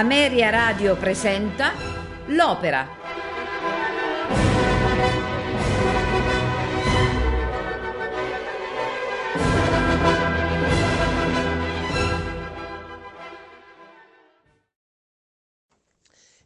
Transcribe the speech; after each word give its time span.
Ameria 0.00 0.48
Radio 0.48 0.96
presenta 0.96 1.72
L'Opera. 2.28 2.88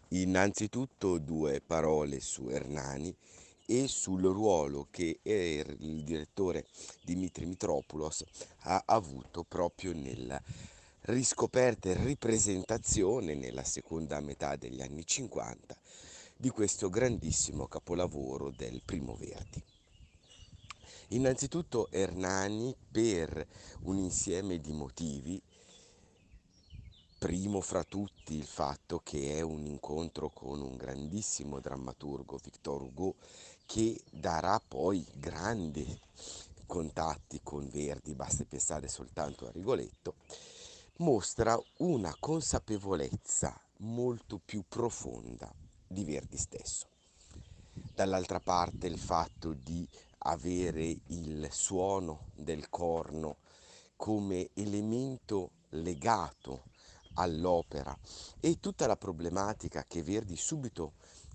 Innanzitutto 0.09 1.19
due 1.19 1.61
parole 1.65 2.19
su 2.19 2.49
Ernani 2.49 3.15
e 3.67 3.87
sul 3.87 4.23
ruolo 4.23 4.89
che 4.91 5.21
il 5.23 6.03
direttore 6.03 6.67
Dimitri 7.05 7.47
Mitropoulos 7.47 8.25
ha 8.63 8.83
avuto 8.85 9.45
proprio 9.45 9.93
nella 9.95 10.43
riscoperta 11.07 11.91
e 11.91 12.03
ripresentazione 12.03 13.35
nella 13.35 13.65
seconda 13.65 14.21
metà 14.21 14.57
degli 14.57 14.81
anni 14.81 15.05
50 15.05 15.77
di 16.37 16.49
questo 16.49 16.89
grandissimo 16.89 17.67
capolavoro 17.67 18.51
del 18.51 18.81
primo 18.83 19.15
Verdi. 19.15 19.63
Innanzitutto 21.09 21.91
Ernani 21.91 22.75
per 22.91 23.47
un 23.83 23.99
insieme 23.99 24.59
di 24.61 24.73
motivi, 24.73 25.41
primo 27.19 27.61
fra 27.61 27.85
tutti 27.85 28.35
il 28.35 28.47
fatto 28.47 29.01
che 29.05 29.37
è 29.37 29.43
un 29.43 29.67
incontro 29.67 30.31
con 30.31 30.63
un 30.63 30.75
grandissimo 30.77 31.61
drammaturgo, 31.61 32.41
Victor 32.43 32.81
Hugo, 32.81 33.17
che 33.67 34.01
darà 34.11 34.61
poi 34.67 35.07
grandi 35.13 35.87
contatti 36.67 37.41
con 37.43 37.69
Verdi, 37.69 38.15
basta 38.15 38.45
pensare 38.45 38.89
soltanto 38.89 39.47
a 39.47 39.51
Rigoletto, 39.51 40.15
mostra 40.99 41.61
una 41.79 42.15
consapevolezza 42.19 43.61
molto 43.79 44.41
più 44.45 44.63
profonda 44.69 45.53
di 45.87 46.05
Verdi 46.05 46.37
stesso. 46.37 46.87
Dall'altra 47.95 48.39
parte 48.39 48.87
il 48.87 48.99
fatto 48.99 49.55
di 49.55 49.89
avere 50.19 50.97
il 51.07 51.49
suono 51.51 52.31
del 52.35 52.69
corno 52.71 53.39
come 53.97 54.51
elemento 54.55 55.51
legato 55.71 56.65
all'opera 57.15 57.97
e 58.39 58.61
tutta 58.61 58.87
la 58.87 58.97
problematica 58.97 59.85
che 59.87 60.03
Verdi 60.03 60.37
subito 60.37 60.93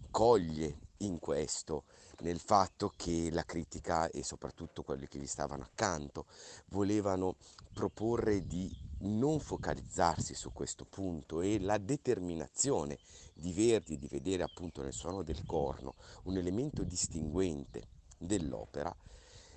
coglie 0.09 0.87
in 0.99 1.19
questo, 1.19 1.83
nel 2.19 2.39
fatto 2.39 2.91
che 2.95 3.29
la 3.31 3.43
critica 3.43 4.09
e 4.09 4.23
soprattutto 4.23 4.83
quelli 4.83 5.07
che 5.07 5.19
gli 5.19 5.27
stavano 5.27 5.63
accanto 5.63 6.25
volevano 6.67 7.35
proporre 7.79 8.45
di 8.45 8.69
non 9.03 9.39
focalizzarsi 9.39 10.33
su 10.33 10.51
questo 10.51 10.83
punto 10.83 11.39
e 11.39 11.61
la 11.61 11.77
determinazione 11.77 12.97
di 13.33 13.53
Verdi 13.53 13.97
di 13.97 14.09
vedere 14.09 14.43
appunto 14.43 14.81
nel 14.81 14.91
suono 14.91 15.23
del 15.23 15.45
corno 15.45 15.95
un 16.23 16.35
elemento 16.35 16.83
distinguente 16.83 17.87
dell'opera 18.17 18.93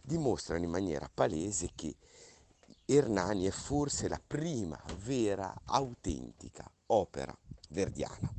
dimostrano 0.01 0.63
in 0.63 0.71
maniera 0.71 1.11
palese 1.13 1.71
che 1.75 1.97
Ernani 2.85 3.47
è 3.47 3.51
forse 3.51 4.07
la 4.07 4.23
prima 4.25 4.81
vera, 5.05 5.53
autentica 5.65 6.71
opera 6.87 7.37
verdiana. 7.71 8.33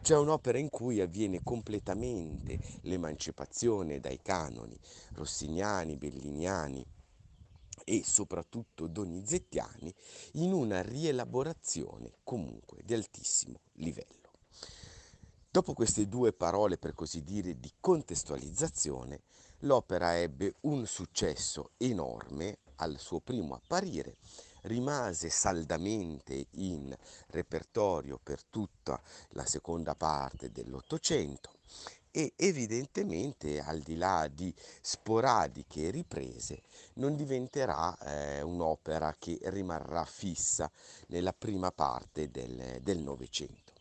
Cioè 0.00 0.16
un'opera 0.16 0.56
in 0.56 0.70
cui 0.70 1.02
avviene 1.02 1.42
completamente 1.42 2.58
l'emancipazione 2.82 4.00
dai 4.00 4.20
canoni 4.22 4.78
rossiniani, 5.12 5.98
belliniani, 5.98 6.86
e 7.88 8.04
soprattutto 8.04 8.86
donizettiani 8.86 9.92
in 10.32 10.52
una 10.52 10.82
rielaborazione 10.82 12.18
comunque 12.22 12.82
di 12.84 12.92
altissimo 12.92 13.60
livello. 13.76 14.32
Dopo 15.50 15.72
queste 15.72 16.06
due 16.06 16.34
parole, 16.34 16.76
per 16.76 16.92
così 16.92 17.24
dire, 17.24 17.58
di 17.58 17.72
contestualizzazione, 17.80 19.22
l'opera 19.60 20.18
ebbe 20.18 20.56
un 20.62 20.84
successo 20.84 21.70
enorme 21.78 22.58
al 22.76 22.98
suo 22.98 23.20
primo 23.20 23.54
apparire, 23.54 24.18
rimase 24.64 25.30
saldamente 25.30 26.48
in 26.52 26.94
repertorio 27.28 28.20
per 28.22 28.44
tutta 28.44 29.00
la 29.30 29.46
seconda 29.46 29.94
parte 29.94 30.52
dell'Ottocento 30.52 31.57
e 32.10 32.32
evidentemente 32.36 33.60
al 33.60 33.80
di 33.80 33.96
là 33.96 34.28
di 34.28 34.54
sporadiche 34.80 35.90
riprese 35.90 36.62
non 36.94 37.16
diventerà 37.16 37.96
eh, 37.98 38.42
un'opera 38.42 39.14
che 39.18 39.38
rimarrà 39.44 40.04
fissa 40.04 40.70
nella 41.08 41.32
prima 41.32 41.70
parte 41.70 42.30
del 42.30 42.98
Novecento. 42.98 43.72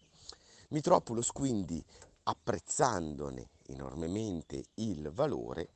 Mitropoulos 0.70 1.32
quindi 1.32 1.84
apprezzandone 2.24 3.50
enormemente 3.68 4.64
il 4.76 5.10
valore 5.12 5.70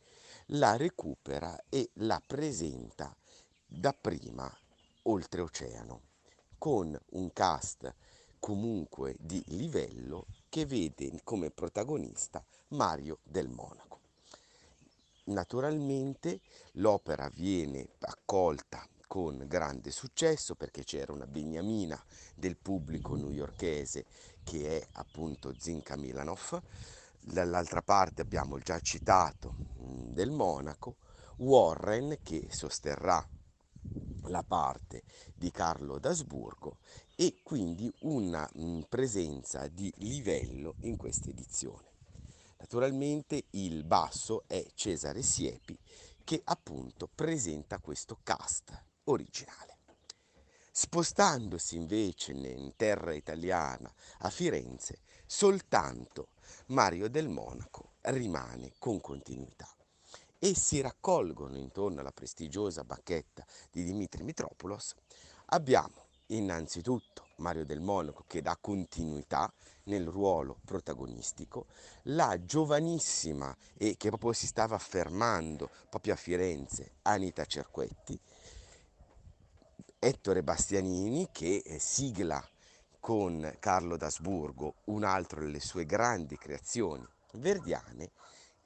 la 0.53 0.75
recupera 0.75 1.63
e 1.69 1.91
la 1.95 2.21
presenta 2.25 3.15
dapprima 3.65 4.53
oltreoceano 5.03 6.01
con 6.57 6.97
un 7.11 7.31
cast 7.31 7.93
comunque 8.41 9.15
di 9.19 9.41
livello 9.49 10.25
che 10.49 10.65
vede 10.65 11.21
come 11.23 11.51
protagonista 11.51 12.43
Mario 12.69 13.19
del 13.23 13.47
Monaco. 13.47 13.99
Naturalmente 15.25 16.41
l'opera 16.73 17.29
viene 17.29 17.87
accolta 17.99 18.85
con 19.05 19.45
grande 19.47 19.91
successo 19.91 20.55
perché 20.55 20.83
c'era 20.83 21.13
una 21.13 21.27
beniamina 21.27 22.01
del 22.33 22.57
pubblico 22.57 23.15
newyorkese 23.15 24.05
che 24.43 24.79
è 24.79 24.87
appunto 24.93 25.53
Zinka 25.55 25.95
Milanov, 25.95 26.61
dall'altra 27.19 27.83
parte 27.83 28.23
abbiamo 28.23 28.57
già 28.57 28.79
citato 28.79 29.53
mm, 29.53 30.13
del 30.13 30.31
Monaco, 30.31 30.95
Warren 31.37 32.17
che 32.23 32.47
sosterrà 32.49 33.23
la 34.25 34.43
parte 34.43 35.03
di 35.33 35.51
Carlo 35.51 35.99
d'Asburgo 35.99 36.77
e 37.15 37.39
quindi 37.43 37.91
una 38.01 38.49
mh, 38.53 38.81
presenza 38.89 39.67
di 39.67 39.91
livello 39.97 40.75
in 40.81 40.97
questa 40.97 41.29
edizione. 41.29 41.89
Naturalmente 42.57 43.45
il 43.51 43.83
basso 43.83 44.43
è 44.47 44.65
Cesare 44.75 45.21
Siepi 45.21 45.77
che 46.23 46.41
appunto 46.43 47.09
presenta 47.13 47.79
questo 47.79 48.19
cast 48.23 48.71
originale. 49.05 49.77
Spostandosi 50.71 51.75
invece 51.75 52.31
in 52.31 52.73
terra 52.75 53.13
italiana 53.13 53.93
a 54.19 54.29
Firenze, 54.29 55.01
soltanto 55.25 56.29
Mario 56.67 57.09
del 57.09 57.27
Monaco 57.27 57.95
rimane 58.01 58.73
con 58.77 59.01
continuità 59.01 59.67
e 60.43 60.55
si 60.55 60.81
raccolgono 60.81 61.55
intorno 61.55 61.99
alla 61.99 62.11
prestigiosa 62.11 62.83
bacchetta 62.83 63.45
di 63.69 63.83
Dimitri 63.83 64.23
Mitropoulos. 64.23 64.95
Abbiamo 65.53 66.07
innanzitutto 66.27 67.27
Mario 67.35 67.63
del 67.63 67.79
Monaco 67.79 68.23
che 68.25 68.41
dà 68.41 68.57
continuità 68.59 69.53
nel 69.83 70.07
ruolo 70.07 70.57
protagonistico, 70.65 71.67
la 72.03 72.43
giovanissima 72.43 73.55
e 73.77 73.97
che 73.97 74.07
proprio 74.07 74.33
si 74.33 74.47
stava 74.47 74.73
affermando 74.73 75.69
proprio 75.89 76.13
a 76.13 76.17
Firenze, 76.17 76.93
Anita 77.03 77.45
Cerquetti, 77.45 78.19
Ettore 79.99 80.41
Bastianini 80.41 81.29
che 81.31 81.77
sigla 81.79 82.43
con 82.99 83.57
Carlo 83.59 83.95
d'Asburgo 83.95 84.73
un 84.85 85.03
altro 85.03 85.41
delle 85.41 85.59
sue 85.59 85.85
grandi 85.85 86.35
creazioni 86.35 87.05
verdiane 87.33 88.09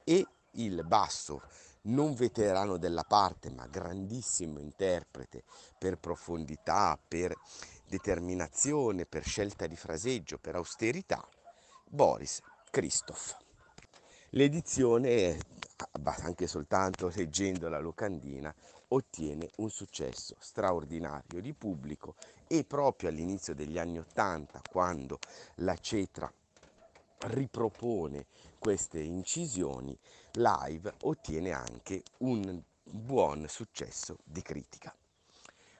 e 0.05 0.25
il 0.55 0.83
basso 0.85 1.41
non 1.83 2.13
veterano 2.13 2.77
della 2.77 3.03
parte, 3.03 3.49
ma 3.51 3.67
grandissimo 3.67 4.59
interprete 4.59 5.43
per 5.77 5.97
profondità, 5.97 6.99
per 7.07 7.35
determinazione, 7.87 9.05
per 9.05 9.23
scelta 9.23 9.67
di 9.67 9.75
fraseggio, 9.75 10.37
per 10.39 10.55
austerità, 10.55 11.27
Boris 11.87 12.41
Christoph. 12.71 13.37
L'edizione, 14.31 15.37
anche 16.03 16.47
soltanto 16.47 17.11
leggendo 17.13 17.69
la 17.69 17.79
locandina, 17.79 18.53
ottiene 18.89 19.49
un 19.57 19.69
successo 19.69 20.35
straordinario 20.39 21.41
di 21.41 21.53
pubblico 21.53 22.15
e 22.47 22.63
proprio 22.63 23.09
all'inizio 23.09 23.53
degli 23.53 23.77
anni 23.77 23.99
Ottanta, 23.99 24.61
quando 24.69 25.19
la 25.55 25.75
Cetra 25.75 26.31
ripropone 27.27 28.25
queste 28.59 28.99
incisioni, 28.99 29.97
live 30.35 30.93
ottiene 31.03 31.51
anche 31.51 32.03
un 32.19 32.61
buon 32.83 33.47
successo 33.47 34.17
di 34.23 34.41
critica. 34.41 34.93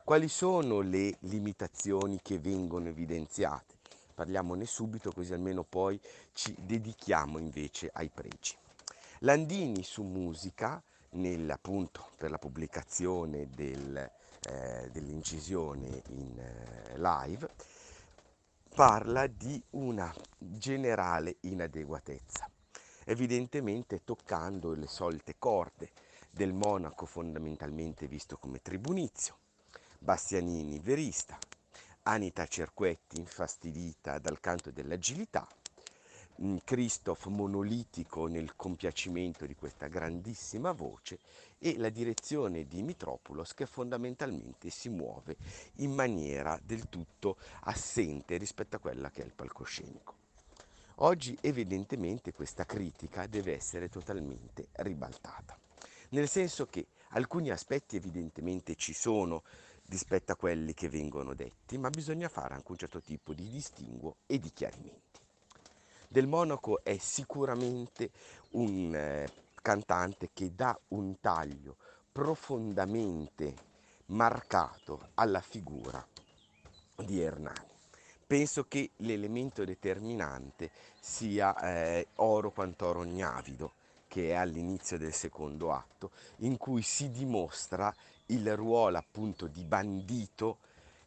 Quali 0.04 0.28
sono 0.28 0.82
le 0.82 1.18
limitazioni 1.22 2.20
che 2.22 2.40
vengono 2.40 2.88
evidenziate? 2.88 3.76
Parliamone 4.14 4.66
subito 4.66 5.12
così 5.12 5.34
almeno 5.34 5.64
poi 5.64 6.00
ci 6.34 6.56
dedichiamo 6.60 7.38
invece 7.38 7.90
ai 7.92 8.10
pregi. 8.10 8.56
Landini 9.20 9.84
su 9.84 10.04
musica, 10.04 10.82
nel, 11.12 11.50
appunto 11.50 12.12
per 12.18 12.30
la 12.30 12.38
pubblicazione 12.38 13.50
del, 13.50 13.98
eh, 13.98 14.90
dell'incisione 14.92 16.02
in 16.10 16.38
eh, 16.38 16.98
live, 16.98 17.50
parla 18.74 19.26
di 19.28 19.62
una 19.72 20.14
generale 20.38 21.38
inadeguatezza, 21.42 22.50
evidentemente 23.06 24.04
toccando 24.04 24.74
le 24.74 24.88
solite 24.88 25.36
corde 25.40 25.92
del 26.30 26.54
monaco 26.54 27.06
fondamentalmente 27.06 28.08
visto 28.08 28.38
come 28.38 28.62
tribunizio, 28.62 29.38
Bastianini 30.00 30.80
verista, 30.80 31.38
Anita 32.04 32.46
Cerquetti 32.46 33.18
infastidita 33.20 34.20
dal 34.20 34.40
canto 34.40 34.70
dell'agilità, 34.72 35.48
Christoph 36.66 37.28
monolitico 37.28 38.28
nel 38.28 38.58
compiacimento 38.58 39.46
di 39.46 39.56
questa 39.56 39.88
grandissima 39.88 40.74
voce 40.74 41.20
e 41.58 41.78
la 41.78 41.90
direzione 41.90 42.68
di 42.68 42.84
Mitropoulos 42.84 43.54
che 43.54 43.66
fondamentalmente 43.66 44.70
si 44.70 44.90
muove 44.90 45.38
in 45.76 45.94
maniera 45.94 46.60
del 46.62 46.90
tutto 46.90 47.38
assente 47.62 48.36
rispetto 48.36 48.76
a 48.76 48.80
quella 48.80 49.10
che 49.10 49.22
è 49.22 49.26
il 49.26 49.34
palcoscenico. 49.34 50.25
Oggi 51.00 51.38
evidentemente 51.42 52.32
questa 52.32 52.66
critica 52.66 53.28
deve 53.28 53.54
essere 53.54 53.90
totalmente 53.90 54.70
ribaltata, 54.74 55.58
nel 56.10 56.30
senso 56.30 56.68
che 56.68 56.88
alcuni 57.10 57.50
aspetti 57.50 57.98
evidentemente 57.98 58.76
ci 58.76 58.94
sono 58.94 59.44
rispetto 59.88 60.32
a 60.32 60.38
quelli 60.38 60.74
che 60.74 60.88
vengono 60.88 61.34
detti, 61.34 61.78
ma 61.78 61.90
bisogna 61.90 62.30
fare 62.30 62.54
anche 62.54 62.72
un 62.72 62.78
certo 62.78 63.02
tipo 63.02 63.34
di 63.34 63.50
distinguo 63.50 64.16
e 64.26 64.40
di 64.40 64.54
chiarimenti. 64.54 65.20
Del 66.08 66.28
Monaco 66.28 66.82
è 66.82 66.96
sicuramente 66.98 68.12
un 68.52 68.96
eh, 68.96 69.28
cantante 69.62 70.30
che 70.32 70.56
dà 70.56 70.80
un 70.90 71.20
taglio 71.20 71.76
profondamente 72.10 73.54
marcato 74.08 75.10
alla 75.16 75.42
figura 75.42 76.08
di 77.04 77.20
Hernani. 77.20 77.75
Penso 78.28 78.66
che 78.68 78.90
l'elemento 78.98 79.64
determinante 79.64 80.72
sia 81.00 81.56
eh, 81.58 82.08
Oro 82.16 82.50
quant'oro 82.52 83.04
gnavido, 83.04 83.74
che 84.08 84.30
è 84.30 84.34
all'inizio 84.34 84.98
del 84.98 85.14
secondo 85.14 85.72
atto, 85.72 86.10
in 86.38 86.58
cui 86.58 86.82
si 86.82 87.12
dimostra 87.12 87.94
il 88.28 88.56
ruolo 88.56 88.98
appunto 88.98 89.46
di 89.46 89.64
bandito 89.64 90.58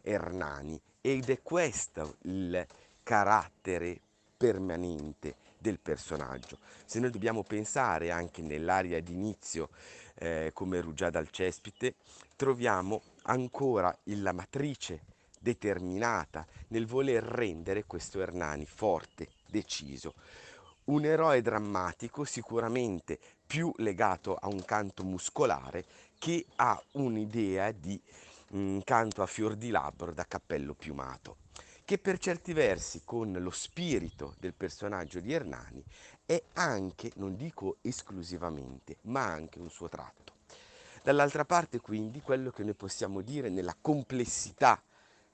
Hernani 0.02 0.80
ed 1.00 1.28
è 1.28 1.42
questo 1.42 2.16
il 2.22 2.64
carattere 3.02 3.98
permanente 4.36 5.34
del 5.58 5.80
personaggio. 5.80 6.58
Se 6.84 7.00
noi 7.00 7.10
dobbiamo 7.10 7.42
pensare 7.42 8.12
anche 8.12 8.42
nell'area 8.42 9.00
d'inizio 9.00 9.70
eh, 10.14 10.52
come 10.54 10.80
Rugiada 10.80 11.18
al 11.18 11.30
cespite, 11.30 11.96
troviamo 12.36 13.02
ancora 13.22 13.96
la 14.04 14.32
matrice 14.32 15.16
determinata 15.38 16.46
nel 16.68 16.86
voler 16.86 17.22
rendere 17.22 17.84
questo 17.84 18.20
Hernani 18.20 18.66
forte, 18.66 19.28
deciso. 19.46 20.14
Un 20.84 21.04
eroe 21.04 21.42
drammatico 21.42 22.24
sicuramente 22.24 23.18
più 23.46 23.72
legato 23.76 24.34
a 24.34 24.48
un 24.48 24.64
canto 24.64 25.04
muscolare 25.04 25.84
che 26.18 26.46
a 26.56 26.80
un'idea 26.92 27.72
di 27.72 28.00
un 28.50 28.80
canto 28.84 29.22
a 29.22 29.26
fior 29.26 29.54
di 29.54 29.70
labbro 29.70 30.12
da 30.12 30.24
cappello 30.26 30.74
piumato 30.74 31.36
che 31.88 31.96
per 31.96 32.18
certi 32.18 32.52
versi 32.52 33.00
con 33.02 33.32
lo 33.32 33.50
spirito 33.50 34.34
del 34.38 34.52
personaggio 34.52 35.20
di 35.20 35.32
Hernani 35.32 35.82
è 36.26 36.42
anche, 36.52 37.10
non 37.14 37.34
dico 37.34 37.78
esclusivamente, 37.80 38.98
ma 39.04 39.24
anche 39.24 39.58
un 39.58 39.70
suo 39.70 39.88
tratto. 39.88 40.34
Dall'altra 41.02 41.46
parte 41.46 41.80
quindi 41.80 42.20
quello 42.20 42.50
che 42.50 42.62
noi 42.62 42.74
possiamo 42.74 43.22
dire 43.22 43.48
nella 43.48 43.74
complessità 43.80 44.82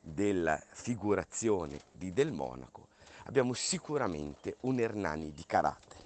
della 0.04 0.60
figurazione 0.72 1.80
di 1.90 2.12
Del 2.12 2.32
Monaco, 2.32 2.88
abbiamo 3.24 3.54
sicuramente 3.54 4.56
un 4.60 4.78
Hernani 4.78 5.32
di 5.32 5.44
carattere 5.46 6.02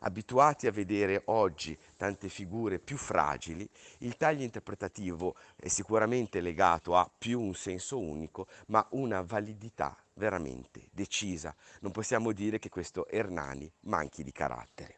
abituati 0.00 0.66
a 0.66 0.72
vedere 0.72 1.22
oggi 1.26 1.76
tante 1.96 2.28
figure 2.28 2.78
più 2.78 2.96
fragili, 2.96 3.68
il 3.98 4.16
taglio 4.16 4.42
interpretativo 4.42 5.36
è 5.56 5.68
sicuramente 5.68 6.40
legato 6.40 6.96
a 6.96 7.10
più 7.16 7.40
un 7.40 7.54
senso 7.54 7.98
unico, 7.98 8.46
ma 8.66 8.86
una 8.90 9.22
validità 9.22 9.96
veramente 10.14 10.88
decisa. 10.90 11.54
Non 11.80 11.92
possiamo 11.92 12.32
dire 12.32 12.58
che 12.58 12.68
questo 12.68 13.08
Hernani 13.08 13.70
manchi 13.80 14.22
di 14.22 14.32
carattere. 14.32 14.96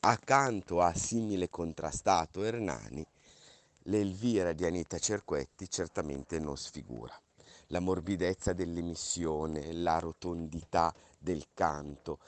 Accanto 0.00 0.80
a 0.80 0.94
simile 0.94 1.50
contrastato 1.50 2.42
Hernani, 2.42 3.06
l'Elvira 3.88 4.52
di 4.52 4.64
Anita 4.64 4.98
Cerquetti 4.98 5.68
certamente 5.70 6.40
non 6.40 6.56
sfigura. 6.56 7.16
La 7.68 7.78
morbidezza 7.78 8.52
dell'emissione, 8.52 9.72
la 9.72 9.98
rotondità 9.98 10.92
del 11.18 11.46
canto, 11.54 12.18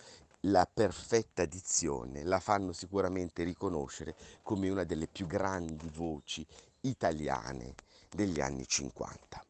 la 0.42 0.68
perfetta 0.72 1.46
dizione 1.46 2.22
la 2.22 2.38
fanno 2.38 2.72
sicuramente 2.72 3.42
riconoscere 3.42 4.14
come 4.42 4.68
una 4.68 4.84
delle 4.84 5.08
più 5.08 5.26
grandi 5.26 5.88
voci 5.88 6.46
italiane 6.82 7.74
degli 8.08 8.40
anni 8.40 8.64
50. 8.66 9.44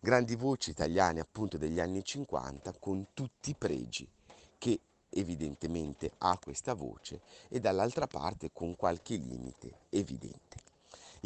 Grandi 0.00 0.36
voci 0.36 0.70
italiane 0.70 1.20
appunto 1.20 1.58
degli 1.58 1.80
anni 1.80 2.02
50 2.02 2.72
con 2.78 3.08
tutti 3.12 3.50
i 3.50 3.54
pregi 3.54 4.08
che 4.56 4.80
evidentemente 5.10 6.12
ha 6.18 6.38
questa 6.42 6.72
voce 6.72 7.20
e 7.48 7.60
dall'altra 7.60 8.06
parte 8.06 8.50
con 8.54 8.74
qualche 8.74 9.16
limite 9.16 9.80
evidente. 9.90 10.75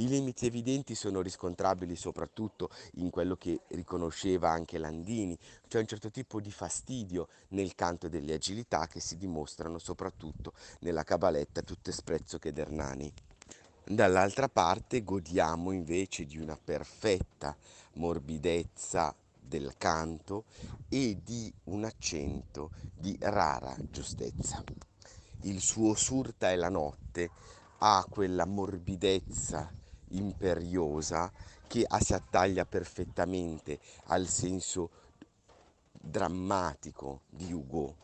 I 0.00 0.08
limiti 0.08 0.47
evidenti 0.47 0.94
sono 0.94 1.20
riscontrabili 1.20 1.94
soprattutto 1.94 2.70
in 2.94 3.11
quello 3.11 3.37
che 3.37 3.61
riconosceva 3.69 4.49
anche 4.49 4.79
Landini, 4.79 5.38
cioè 5.69 5.82
un 5.82 5.87
certo 5.87 6.11
tipo 6.11 6.41
di 6.41 6.50
fastidio 6.50 7.29
nel 7.49 7.75
canto 7.75 8.08
delle 8.08 8.32
agilità 8.32 8.87
che 8.87 8.99
si 8.99 9.19
dimostrano 9.19 9.76
soprattutto 9.76 10.54
nella 10.78 11.04
cabaletta 11.04 11.61
tutto 11.61 11.90
esprezzo 11.90 12.38
che 12.38 12.50
Dernani. 12.50 13.12
Dall'altra 13.85 14.49
parte 14.49 15.04
godiamo 15.04 15.71
invece 15.71 16.25
di 16.25 16.38
una 16.38 16.57
perfetta 16.57 17.54
morbidezza 17.97 19.14
del 19.38 19.75
canto 19.76 20.45
e 20.88 21.19
di 21.23 21.52
un 21.64 21.85
accento 21.85 22.71
di 22.95 23.19
rara 23.21 23.76
giustezza. 23.90 24.64
Il 25.42 25.61
suo 25.61 25.95
surta 25.95 26.50
e 26.50 26.57
la 26.57 26.71
notte 26.71 27.28
ha 27.80 28.07
quella 28.09 28.47
morbidezza 28.47 29.71
imperiosa 30.11 31.31
che 31.67 31.87
si 32.00 32.14
attaglia 32.14 32.64
perfettamente 32.64 33.79
al 34.07 34.26
senso 34.26 34.90
drammatico 35.93 37.23
di 37.29 37.52
Hugo 37.52 37.97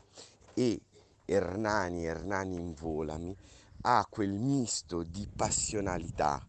e 0.55 0.81
Hernani, 1.25 2.05
Hernani 2.05 2.57
involami, 2.57 3.37
ha 3.83 4.07
quel 4.09 4.39
misto 4.39 5.03
di 5.03 5.29
passionalità 5.35 6.45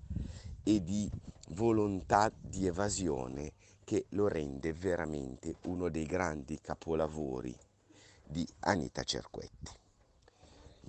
e 0.63 0.83
di 0.83 1.09
volontà 1.49 2.31
di 2.39 2.67
evasione 2.67 3.53
che 3.83 4.05
lo 4.09 4.27
rende 4.27 4.73
veramente 4.73 5.55
uno 5.63 5.89
dei 5.89 6.05
grandi 6.05 6.59
capolavori 6.59 7.55
di 8.23 8.45
Anita 8.59 9.03
Cerquetti. 9.03 9.71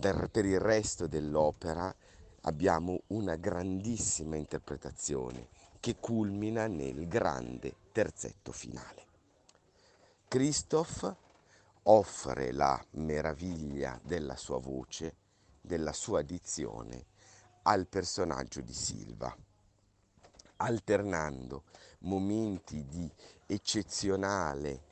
Per 0.01 0.45
il 0.45 0.61
resto 0.61 1.07
dell'opera 1.07 1.95
abbiamo 2.43 3.03
una 3.09 3.37
grandissima 3.37 4.37
interpretazione 4.37 5.49
che 5.81 5.97
culmina 5.99 6.67
nel 6.67 7.07
grande 7.09 7.75
terzetto 7.93 8.53
finale. 8.53 9.07
Christoph 10.29 11.17
offre 11.85 12.53
la 12.53 12.83
meraviglia 12.93 13.99
della 14.03 14.37
sua 14.37 14.59
voce, 14.59 15.15
della 15.61 15.93
sua 15.93 16.23
dizione 16.23 17.07
al 17.63 17.87
personaggio 17.87 18.61
di 18.61 18.75
Silva, 18.75 19.35
alternando 20.57 21.65
momenti 22.01 22.85
di 22.87 23.11
eccezionale 23.47 24.83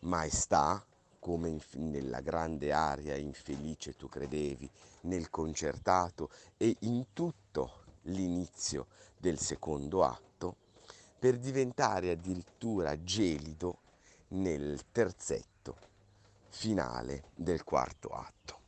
maestà 0.00 0.84
come 1.18 1.48
in, 1.50 1.60
nella 1.74 2.20
grande 2.20 2.72
aria 2.72 3.16
infelice 3.16 3.94
tu 3.94 4.08
credevi, 4.08 4.68
nel 5.02 5.30
concertato 5.30 6.30
e 6.56 6.76
in 6.80 7.06
tutto 7.12 7.84
l'inizio 8.02 8.86
del 9.16 9.38
secondo 9.38 10.04
atto, 10.04 10.56
per 11.18 11.38
diventare 11.38 12.10
addirittura 12.10 13.00
gelido 13.02 13.78
nel 14.28 14.80
terzetto 14.90 15.76
finale 16.48 17.24
del 17.34 17.62
quarto 17.64 18.08
atto. 18.08 18.60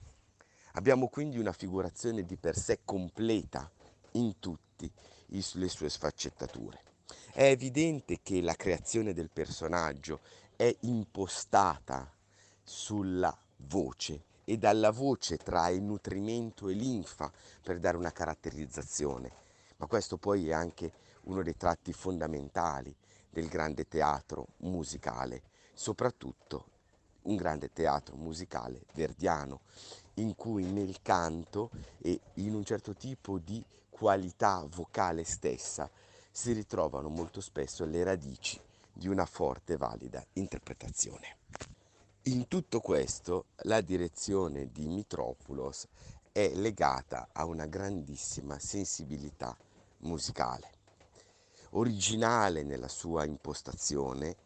Abbiamo 0.73 1.09
quindi 1.09 1.39
una 1.39 1.53
figurazione 1.53 2.25
di 2.25 2.37
per 2.37 2.57
sé 2.57 2.81
completa 2.85 3.71
in 4.13 4.39
tutte 4.39 4.91
le 5.27 5.69
sue 5.69 5.89
sfaccettature. 5.89 6.83
È 7.33 7.45
evidente 7.45 8.21
che 8.23 8.41
la 8.41 8.55
creazione 8.55 9.13
del 9.13 9.31
personaggio 9.31 10.21
è 10.57 10.75
impostata 10.81 12.13
sulla 12.63 13.37
voce 13.57 14.25
e 14.45 14.59
dalla 14.59 14.91
voce 14.91 15.37
trae 15.37 15.79
nutrimento 15.79 16.69
e 16.69 16.75
linfa 16.75 17.31
per 17.63 17.79
dare 17.79 17.97
una 17.97 18.13
caratterizzazione. 18.13 19.33
Ma 19.77 19.87
questo 19.87 20.17
poi 20.17 20.49
è 20.49 20.53
anche 20.53 20.93
uno 21.23 21.43
dei 21.43 21.57
tratti 21.57 21.93
fondamentali 21.93 22.95
del 23.31 23.49
grande 23.49 23.89
teatro 23.89 24.47
musicale 24.59 25.43
soprattutto 25.75 26.73
un 27.23 27.37
grande 27.37 27.73
teatro 27.73 28.17
musicale 28.17 28.85
verdiano, 28.95 29.61
in 30.15 30.35
cui 30.35 30.65
nel 30.65 31.03
canto 31.03 31.71
e 31.99 32.19
in 32.35 32.55
un 32.55 32.65
certo 32.65 32.95
tipo 32.95 33.39
di 33.39 33.65
qualità 33.91 34.67
vocale 34.71 35.25
stessa 35.25 35.91
si 36.31 36.53
ritrovano 36.53 37.09
molto 37.09 37.41
spesso 37.41 37.85
le 37.85 38.05
radici 38.05 38.61
di 38.93 39.09
una 39.09 39.27
forte 39.27 39.75
e 39.75 39.77
valida 39.77 40.25
interpretazione. 40.35 41.39
In 42.27 42.49
tutto 42.49 42.81
questo 42.81 43.49
la 43.65 43.83
direzione 43.83 44.73
di 44.73 44.87
Mitropoulos 44.87 45.87
è 46.33 46.55
legata 46.55 47.29
a 47.33 47.45
una 47.45 47.67
grandissima 47.67 48.59
sensibilità 48.59 49.55
musicale, 49.99 50.71
originale 51.73 52.63
nella 52.63 52.89
sua 52.89 53.27
impostazione, 53.27 54.37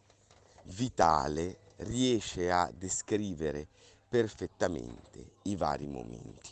vitale, 0.63 1.59
riesce 1.77 2.51
a 2.51 2.69
descrivere 2.69 3.65
perfettamente 4.09 5.35
i 5.43 5.55
vari 5.55 5.87
momenti. 5.87 6.49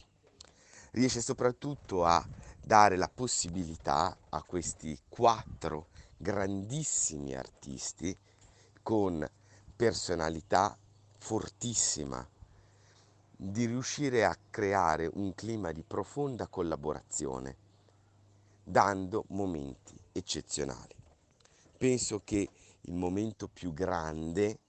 Riesce 0.92 1.20
soprattutto 1.20 2.06
a 2.06 2.26
dare 2.64 2.96
la 2.96 3.12
possibilità 3.14 4.18
a 4.30 4.42
questi 4.44 4.98
quattro 5.10 5.88
grandissimi 6.16 7.36
artisti 7.36 8.18
con 8.82 9.30
personalità 9.76 10.78
fortissima 11.28 12.26
di 13.36 13.66
riuscire 13.66 14.24
a 14.24 14.34
creare 14.50 15.10
un 15.16 15.36
clima 15.36 15.74
di 15.74 15.84
profonda 15.84 16.48
collaborazione, 16.48 17.58
dando 18.64 19.26
momenti 19.32 20.00
eccezionali. 20.14 20.96
Penso 21.78 22.22
che 22.24 22.50
il 22.80 22.94
momento 22.94 23.50
più 23.50 23.74
grande 23.74 24.60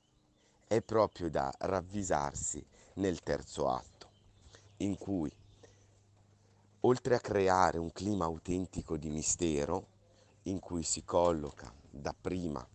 è 0.66 0.82
proprio 0.82 1.30
da 1.30 1.48
ravvisarsi 1.58 2.66
nel 2.94 3.20
terzo 3.20 3.68
atto, 3.68 4.10
in 4.78 4.98
cui, 4.98 5.32
oltre 6.80 7.14
a 7.14 7.20
creare 7.20 7.78
un 7.78 7.92
clima 7.92 8.24
autentico 8.24 8.96
di 8.96 9.10
mistero, 9.10 9.86
in 10.42 10.58
cui 10.58 10.82
si 10.82 11.04
colloca 11.04 11.72
dapprima 11.88 12.66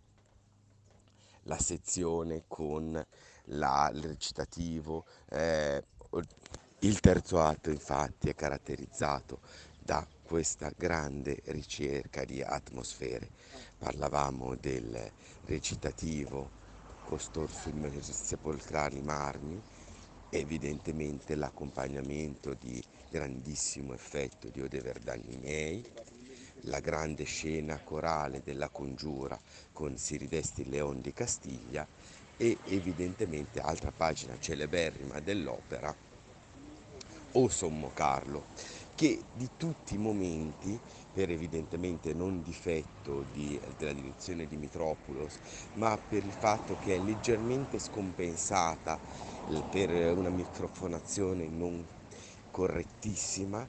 la 1.43 1.59
sezione 1.59 2.45
con 2.47 3.05
la, 3.45 3.89
il 3.93 4.03
recitativo, 4.03 5.05
eh, 5.29 5.83
il 6.79 7.00
terzo 7.00 7.41
atto 7.41 7.69
infatti 7.69 8.29
è 8.29 8.35
caratterizzato 8.35 9.39
da 9.79 10.05
questa 10.23 10.71
grande 10.75 11.41
ricerca 11.45 12.23
di 12.25 12.41
atmosfere. 12.41 13.29
Parlavamo 13.77 14.55
del 14.55 15.12
recitativo 15.45 16.50
costor 17.03 17.51
sui 17.51 17.73
sepolcrali 18.01 19.01
marmi, 19.01 19.62
evidentemente 20.29 21.35
l'accompagnamento 21.35 22.53
di 22.53 22.81
grandissimo 23.09 23.93
effetto 23.93 24.47
di 24.50 24.62
Odeverdanni 24.62 25.38
miei, 25.38 25.85
la 26.67 26.79
grande 26.79 27.25
scena 27.25 27.77
corale 27.83 28.41
della 28.41 28.69
congiura 28.69 29.39
con 29.73 29.97
Si 29.97 30.15
ridesti 30.15 30.67
Leon 30.69 31.01
di 31.01 31.13
Castiglia 31.13 31.85
e 32.43 32.59
evidentemente 32.65 33.62
altra 33.62 33.93
pagina 33.93 34.38
celeberrima 34.38 35.21
dell'opera 35.21 35.95
O 37.35 37.47
Sommo 37.47 37.89
Carlo, 37.93 38.47
che 38.93 39.23
di 39.31 39.50
tutti 39.55 39.95
i 39.95 39.97
momenti, 39.97 40.77
per 41.12 41.31
evidentemente 41.31 42.13
non 42.13 42.41
difetto 42.43 43.23
di, 43.23 43.59
della 43.77 43.93
direzione 43.93 44.45
di 44.45 44.57
Mitropoulos, 44.57 45.39
ma 45.73 45.97
per 45.97 46.25
il 46.25 46.33
fatto 46.33 46.75
che 46.77 46.95
è 46.95 47.00
leggermente 47.00 47.79
scompensata 47.79 49.00
per 49.69 50.13
una 50.13 50.29
microfonazione 50.29 51.47
non 51.47 51.88
correttissima, 52.51 53.67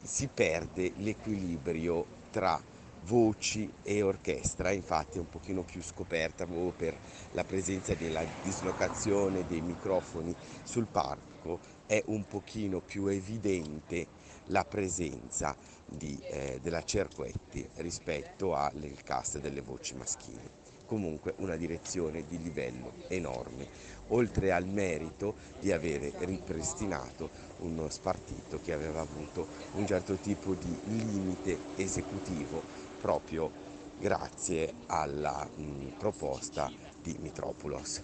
si 0.00 0.28
perde 0.28 0.92
l'equilibrio 0.96 2.06
tra 2.30 2.62
voci 3.00 3.70
e 3.82 4.02
orchestra, 4.02 4.70
infatti 4.72 5.18
è 5.18 5.20
un 5.20 5.28
pochino 5.28 5.62
più 5.64 5.82
scoperta 5.82 6.44
proprio 6.46 6.72
per 6.72 6.98
la 7.32 7.44
presenza 7.44 7.94
della 7.94 8.24
dislocazione 8.42 9.46
dei 9.46 9.60
microfoni 9.60 10.34
sul 10.62 10.86
palco, 10.88 11.60
è 11.86 12.02
un 12.06 12.26
pochino 12.26 12.80
più 12.80 13.06
evidente 13.06 14.08
la 14.46 14.64
presenza 14.64 15.56
di, 15.84 16.18
eh, 16.30 16.58
della 16.60 16.82
Cerquetti 16.82 17.66
rispetto 17.76 18.54
al 18.54 18.94
cast 19.04 19.38
delle 19.38 19.60
voci 19.60 19.94
maschili. 19.94 20.50
Comunque 20.84 21.34
una 21.38 21.56
direzione 21.56 22.24
di 22.24 22.38
livello 22.42 22.94
enorme, 23.08 23.68
oltre 24.06 24.52
al 24.52 24.66
merito 24.66 25.36
di 25.58 25.70
avere 25.70 26.14
ripristinato 26.20 27.30
uno 27.56 27.90
spartito 27.90 28.58
che 28.58 28.72
aveva 28.72 29.00
avuto 29.00 29.48
un 29.72 29.86
certo 29.86 30.18
tipo 30.18 30.54
di 30.54 30.80
limite 30.84 31.60
esecutivo 31.74 32.64
proprio 32.98 33.50
grazie 33.96 34.74
alla 34.86 35.48
mh, 35.54 35.96
proposta 35.98 36.70
di 37.00 37.16
Mitropoulos. 37.18 38.02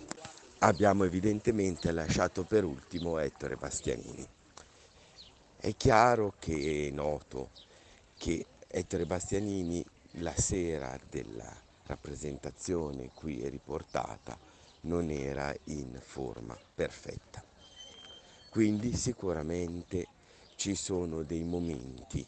Abbiamo 0.60 1.04
evidentemente 1.04 1.92
lasciato 1.92 2.44
per 2.44 2.64
ultimo 2.64 3.18
Ettore 3.18 3.56
Bastianini. 3.56 4.26
È 5.56 5.74
chiaro 5.76 6.34
che 6.38 6.88
è 6.88 6.90
noto 6.90 7.50
che 8.16 8.44
Ettore 8.66 9.04
Bastianini 9.06 9.84
la 10.18 10.34
sera 10.36 10.98
della 11.10 11.52
rappresentazione 11.86 13.10
qui 13.12 13.46
riportata 13.48 14.38
non 14.82 15.10
era 15.10 15.54
in 15.64 15.98
forma 16.02 16.56
perfetta. 16.74 17.42
Quindi 18.50 18.94
sicuramente 18.96 20.06
ci 20.56 20.74
sono 20.74 21.22
dei 21.22 21.42
momenti 21.42 22.24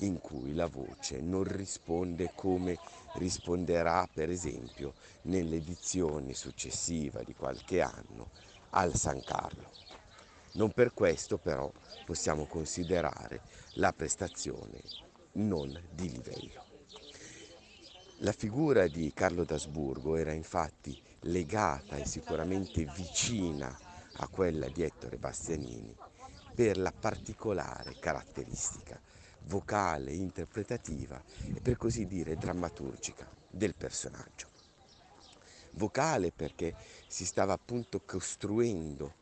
in 0.00 0.20
cui 0.20 0.54
la 0.54 0.66
voce 0.66 1.20
non 1.20 1.44
risponde 1.44 2.32
come 2.34 2.78
risponderà 3.14 4.08
per 4.12 4.30
esempio 4.30 4.94
nell'edizione 5.22 6.34
successiva 6.34 7.22
di 7.22 7.34
qualche 7.34 7.80
anno 7.80 8.28
al 8.70 8.94
San 8.94 9.22
Carlo. 9.22 9.78
Non 10.52 10.70
per 10.72 10.92
questo 10.94 11.38
però 11.38 11.70
possiamo 12.04 12.46
considerare 12.46 13.40
la 13.74 13.92
prestazione 13.92 14.80
non 15.32 15.78
di 15.90 16.10
livello. 16.10 16.68
La 18.22 18.32
figura 18.32 18.86
di 18.86 19.12
Carlo 19.14 19.44
d'Asburgo 19.44 20.16
era 20.16 20.32
infatti 20.32 20.98
legata 21.20 21.96
e 21.96 22.04
sicuramente 22.04 22.84
vicina 22.94 23.78
a 24.14 24.28
quella 24.28 24.68
di 24.68 24.82
Ettore 24.82 25.16
Bastianini 25.16 25.94
per 26.54 26.76
la 26.76 26.92
particolare 26.92 27.96
caratteristica 27.98 29.00
vocale, 29.44 30.12
interpretativa 30.12 31.22
e 31.54 31.60
per 31.60 31.76
così 31.76 32.06
dire 32.06 32.36
drammaturgica 32.36 33.28
del 33.48 33.74
personaggio. 33.74 34.48
Vocale 35.72 36.32
perché 36.32 36.74
si 37.06 37.24
stava 37.24 37.52
appunto 37.52 38.00
costruendo 38.04 39.14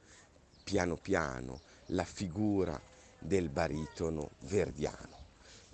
piano 0.65 0.97
piano 0.97 1.61
la 1.87 2.05
figura 2.05 2.81
del 3.19 3.49
baritono 3.49 4.31
verdiano 4.41 5.17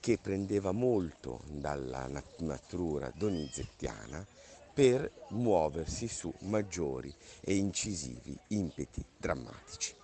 che 0.00 0.18
prendeva 0.18 0.72
molto 0.72 1.40
dalla 1.46 2.10
natura 2.38 3.10
donizettiana 3.16 4.26
per 4.74 5.10
muoversi 5.30 6.08
su 6.08 6.32
maggiori 6.40 7.14
e 7.40 7.56
incisivi 7.56 8.36
impeti 8.48 9.02
drammatici. 9.16 9.94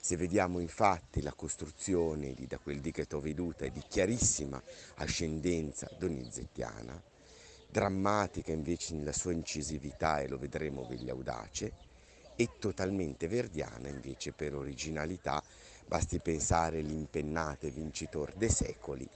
Se 0.00 0.16
vediamo 0.16 0.60
infatti 0.60 1.20
la 1.20 1.32
costruzione 1.32 2.32
di 2.32 2.46
Da 2.46 2.58
quel 2.58 2.80
di 2.80 2.92
che 2.92 3.06
t'ho 3.06 3.20
veduta 3.20 3.64
è 3.64 3.70
di 3.70 3.82
chiarissima 3.86 4.62
ascendenza 4.96 5.88
donizettiana, 5.98 7.00
drammatica 7.70 8.52
invece 8.52 8.94
nella 8.94 9.12
sua 9.12 9.32
incisività 9.32 10.20
e 10.20 10.28
lo 10.28 10.38
vedremo 10.38 10.86
veglia 10.86 11.12
audace, 11.12 11.72
e 12.36 12.48
totalmente 12.58 13.26
verdiana 13.26 13.88
invece 13.88 14.32
per 14.32 14.54
originalità, 14.54 15.42
basti 15.86 16.20
pensare 16.20 16.80
l'impennate 16.80 17.70
vincitor 17.70 18.32
dei 18.34 18.50
secoli 18.50 19.08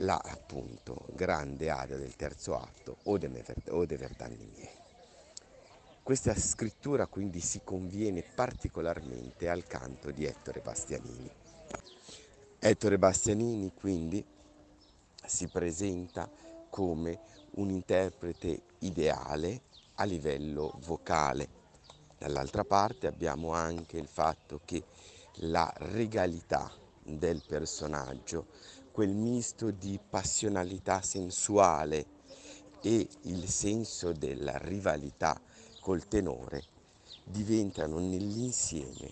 la 0.00 0.20
appunto 0.22 1.06
grande 1.14 1.70
aria 1.70 1.96
del 1.96 2.14
terzo 2.14 2.56
atto 2.56 2.98
o 3.04 3.18
de, 3.18 3.28
de 3.28 3.96
Verdagni 3.96 4.46
miei. 4.54 4.77
Questa 6.08 6.34
scrittura 6.34 7.06
quindi 7.06 7.38
si 7.38 7.60
conviene 7.62 8.22
particolarmente 8.22 9.46
al 9.46 9.66
canto 9.66 10.10
di 10.10 10.24
Ettore 10.24 10.60
Bastianini. 10.60 11.30
Ettore 12.58 12.96
Bastianini 12.96 13.74
quindi 13.74 14.24
si 15.26 15.48
presenta 15.48 16.26
come 16.70 17.20
un 17.56 17.68
interprete 17.68 18.62
ideale 18.78 19.60
a 19.96 20.04
livello 20.04 20.78
vocale. 20.86 21.46
Dall'altra 22.16 22.64
parte 22.64 23.06
abbiamo 23.06 23.52
anche 23.52 23.98
il 23.98 24.08
fatto 24.08 24.62
che 24.64 24.82
la 25.40 25.70
regalità 25.76 26.72
del 27.02 27.42
personaggio 27.46 28.46
quel 28.92 29.12
misto 29.12 29.70
di 29.70 30.00
passionalità 30.08 31.02
sensuale 31.02 32.06
e 32.80 33.06
il 33.24 33.46
senso 33.46 34.12
della 34.12 34.56
rivalità 34.56 35.38
col 35.88 36.06
tenore 36.06 36.64
diventano 37.24 37.98
nell'insieme 37.98 39.10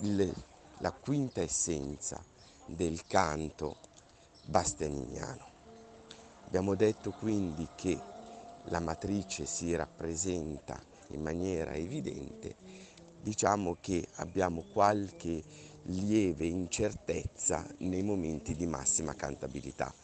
il, 0.00 0.34
la 0.78 0.90
quinta 0.90 1.40
essenza 1.40 2.20
del 2.64 3.06
canto 3.06 3.76
bastianiniano. 4.42 5.46
Abbiamo 6.46 6.74
detto 6.74 7.12
quindi 7.12 7.68
che 7.76 7.96
la 8.64 8.80
matrice 8.80 9.46
si 9.46 9.72
rappresenta 9.76 10.82
in 11.10 11.22
maniera 11.22 11.74
evidente, 11.74 12.56
diciamo 13.22 13.76
che 13.80 14.04
abbiamo 14.14 14.64
qualche 14.72 15.44
lieve 15.82 16.46
incertezza 16.46 17.64
nei 17.78 18.02
momenti 18.02 18.56
di 18.56 18.66
massima 18.66 19.14
cantabilità, 19.14 19.94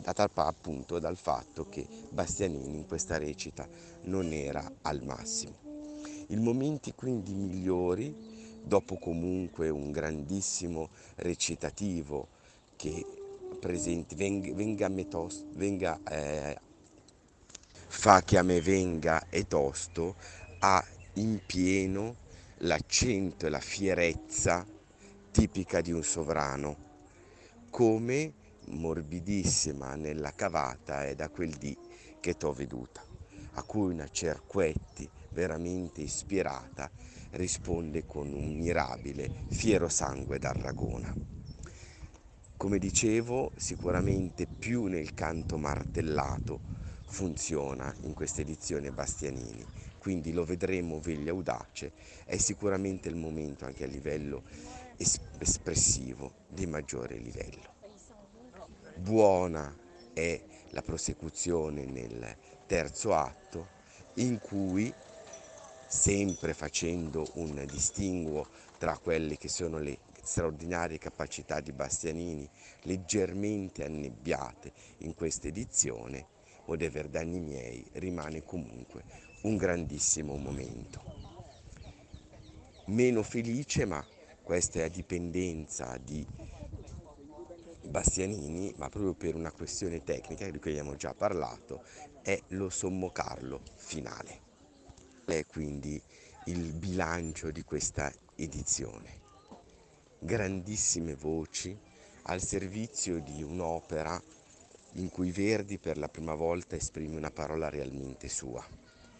data 0.00 0.28
appunto 0.34 0.98
dal 0.98 1.16
fatto 1.16 1.68
che 1.68 1.86
Bastianini 2.08 2.76
in 2.76 2.86
questa 2.86 3.18
recita 3.18 3.68
non 4.02 4.32
era 4.32 4.70
al 4.82 5.02
massimo. 5.02 5.54
I 6.28 6.36
momenti 6.36 6.94
quindi 6.94 7.34
migliori 7.34 8.14
dopo 8.62 8.96
comunque 8.96 9.68
un 9.68 9.90
grandissimo 9.90 10.88
recitativo 11.16 12.28
che 12.76 13.04
presenti, 13.60 14.14
venga, 14.14 14.52
venga, 14.54 14.88
metos, 14.88 15.44
venga 15.52 16.00
eh, 16.08 16.58
fa 17.86 18.22
che 18.22 18.38
a 18.38 18.42
me 18.42 18.60
venga 18.60 19.28
e 19.28 19.46
tosto, 19.46 20.16
ha 20.60 20.84
in 21.14 21.40
pieno 21.44 22.16
l'accento 22.58 23.46
e 23.46 23.50
la 23.50 23.60
fierezza 23.60 24.66
tipica 25.30 25.80
di 25.80 25.92
un 25.92 26.02
sovrano, 26.02 26.76
come 27.70 28.32
morbidissima 28.72 29.94
nella 29.94 30.32
cavata 30.32 31.04
è 31.04 31.14
da 31.14 31.28
quel 31.28 31.54
dì 31.56 31.76
che 32.20 32.36
t'ho 32.36 32.52
veduta, 32.52 33.04
a 33.54 33.62
cui 33.62 33.92
una 33.92 34.08
Cerquetti 34.08 35.08
veramente 35.30 36.02
ispirata 36.02 36.90
risponde 37.32 38.04
con 38.04 38.32
un 38.32 38.56
mirabile 38.56 39.30
fiero 39.48 39.88
sangue 39.88 40.38
d'Arragona. 40.38 41.14
Come 42.56 42.78
dicevo, 42.78 43.50
sicuramente 43.56 44.46
più 44.46 44.84
nel 44.84 45.14
canto 45.14 45.58
martellato 45.58 46.60
funziona 47.06 47.92
in 48.02 48.14
questa 48.14 48.40
edizione 48.40 48.92
Bastianini, 48.92 49.66
quindi 49.98 50.32
lo 50.32 50.44
vedremo 50.44 51.00
veglia 51.00 51.32
audace, 51.32 51.92
è 52.24 52.36
sicuramente 52.36 53.08
il 53.08 53.16
momento 53.16 53.64
anche 53.64 53.84
a 53.84 53.88
livello 53.88 54.44
espressivo 54.96 56.32
di 56.48 56.66
maggiore 56.66 57.16
livello. 57.16 57.71
Buona 59.02 59.76
è 60.12 60.40
la 60.70 60.80
prosecuzione 60.80 61.84
nel 61.84 62.36
terzo 62.66 63.12
atto 63.12 63.66
in 64.14 64.38
cui 64.38 64.94
sempre 65.88 66.54
facendo 66.54 67.28
un 67.34 67.66
distinguo 67.68 68.46
tra 68.78 68.96
quelle 68.98 69.36
che 69.36 69.48
sono 69.48 69.78
le 69.78 69.98
straordinarie 70.22 70.98
capacità 70.98 71.58
di 71.58 71.72
Bastianini, 71.72 72.48
leggermente 72.82 73.84
annebbiate 73.84 74.72
in 74.98 75.16
questa 75.16 75.48
edizione, 75.48 76.28
o 76.66 76.76
dei 76.76 76.88
Verdagni 76.88 77.40
miei 77.40 77.84
rimane 77.94 78.44
comunque 78.44 79.02
un 79.42 79.56
grandissimo 79.56 80.36
momento. 80.36 81.02
Meno 82.86 83.24
felice, 83.24 83.84
ma 83.84 84.06
questa 84.44 84.78
è 84.78 84.82
a 84.84 84.88
dipendenza 84.88 85.98
di 85.98 86.24
Bastianini, 87.92 88.74
ma 88.78 88.88
proprio 88.88 89.14
per 89.14 89.36
una 89.36 89.52
questione 89.52 90.02
tecnica 90.02 90.50
di 90.50 90.58
cui 90.58 90.70
abbiamo 90.70 90.96
già 90.96 91.14
parlato, 91.14 91.84
è 92.22 92.36
lo 92.48 92.70
Sommo 92.70 93.12
Carlo 93.12 93.60
finale 93.76 94.50
è 95.36 95.46
quindi 95.46 96.00
il 96.46 96.72
bilancio 96.72 97.50
di 97.50 97.62
questa 97.62 98.12
edizione. 98.34 99.20
Grandissime 100.18 101.14
voci 101.14 101.76
al 102.24 102.42
servizio 102.42 103.20
di 103.20 103.42
un'opera 103.42 104.20
in 104.94 105.08
cui 105.08 105.30
Verdi 105.30 105.78
per 105.78 105.98
la 105.98 106.08
prima 106.08 106.34
volta 106.34 106.76
esprime 106.76 107.16
una 107.16 107.30
parola 107.30 107.68
realmente 107.68 108.28
sua. 108.28 108.64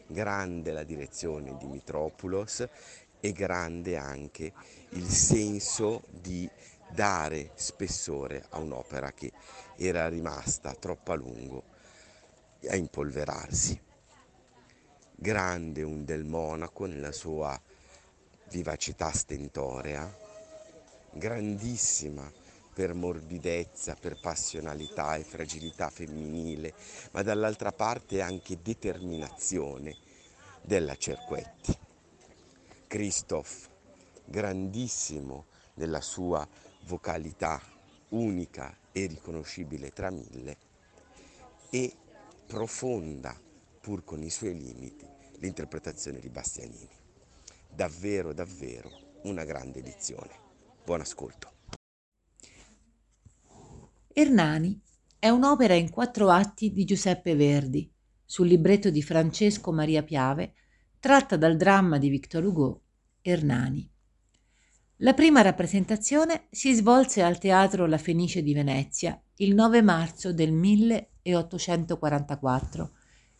Grande 0.07 0.73
la 0.73 0.83
direzione 0.83 1.57
di 1.57 1.67
Mitropoulos 1.67 2.69
e 3.21 3.33
grande 3.33 3.97
anche 3.97 4.53
il 4.91 5.09
senso 5.09 6.03
di 6.11 6.49
dare 6.93 7.51
spessore 7.55 8.45
a 8.51 8.59
un'opera 8.59 9.13
che 9.13 9.33
era 9.77 10.09
rimasta 10.09 10.75
troppo 10.75 11.13
a 11.13 11.17
lungo 11.17 11.65
a 12.69 12.77
impolverarsi 12.77 13.91
grande 15.23 15.83
un 15.85 16.05
del 16.05 16.25
Monaco 16.25 16.85
nella 16.87 17.13
sua 17.13 17.59
vivacità 18.51 19.13
stentorea, 19.13 20.13
grandissima 21.13 22.31
per 22.75 22.93
morbidezza, 22.93 23.95
per 23.95 24.19
passionalità 24.21 25.15
e 25.15 25.23
fragilità 25.23 25.91
femminile, 25.91 26.75
ma 27.13 27.23
dall'altra 27.23 27.71
parte 27.71 28.21
anche 28.21 28.59
determinazione 28.61 29.97
della 30.61 30.97
Cerquetti. 30.97 31.79
Christoph, 32.89 33.69
grandissimo 34.25 35.47
nella 35.75 36.01
sua 36.01 36.47
vocalità 36.85 37.61
unica 38.11 38.77
e 38.93 39.07
riconoscibile 39.07 39.91
tra 39.91 40.11
mille, 40.11 40.57
e 41.71 41.93
profonda, 42.47 43.39
pur 43.81 44.05
con 44.05 44.23
i 44.23 44.31
suoi 44.31 44.55
limiti, 44.55 45.07
l'interpretazione 45.39 46.21
di 46.21 46.29
Bastianini. 46.29 46.89
Davvero, 47.75 48.33
davvero 48.35 48.91
una 49.23 49.45
grande 49.45 49.79
edizione. 49.79 50.31
Buon 50.85 51.01
ascolto. 51.01 51.51
Ernani 54.13 54.79
è 55.19 55.29
un'opera 55.29 55.75
in 55.75 55.89
quattro 55.89 56.29
atti 56.29 56.73
di 56.73 56.85
Giuseppe 56.85 57.35
Verdi, 57.35 57.91
sul 58.25 58.47
libretto 58.47 58.91
di 58.91 59.03
Francesco 59.03 59.73
Maria 59.73 60.03
Piave, 60.03 60.55
tratta 60.99 61.37
dal 61.37 61.57
dramma 61.57 61.99
di 61.99 62.09
Victor 62.09 62.45
Hugo, 62.45 62.83
Ernani. 63.23 63.92
La 65.03 65.15
prima 65.15 65.41
rappresentazione 65.43 66.47
si 66.49 66.73
svolse 66.75 67.23
al 67.23 67.39
Teatro 67.39 67.87
La 67.87 67.99
Fenice 67.99 68.41
di 68.41 68.55
Venezia 68.55 69.21
il 69.39 69.53
9 69.53 69.83
marzo 69.83 70.33
del 70.33 70.53
1844 70.53 72.93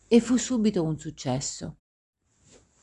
e 0.09 0.19
fu 0.19 0.35
subito 0.35 0.83
un 0.83 0.99
successo. 0.99 1.77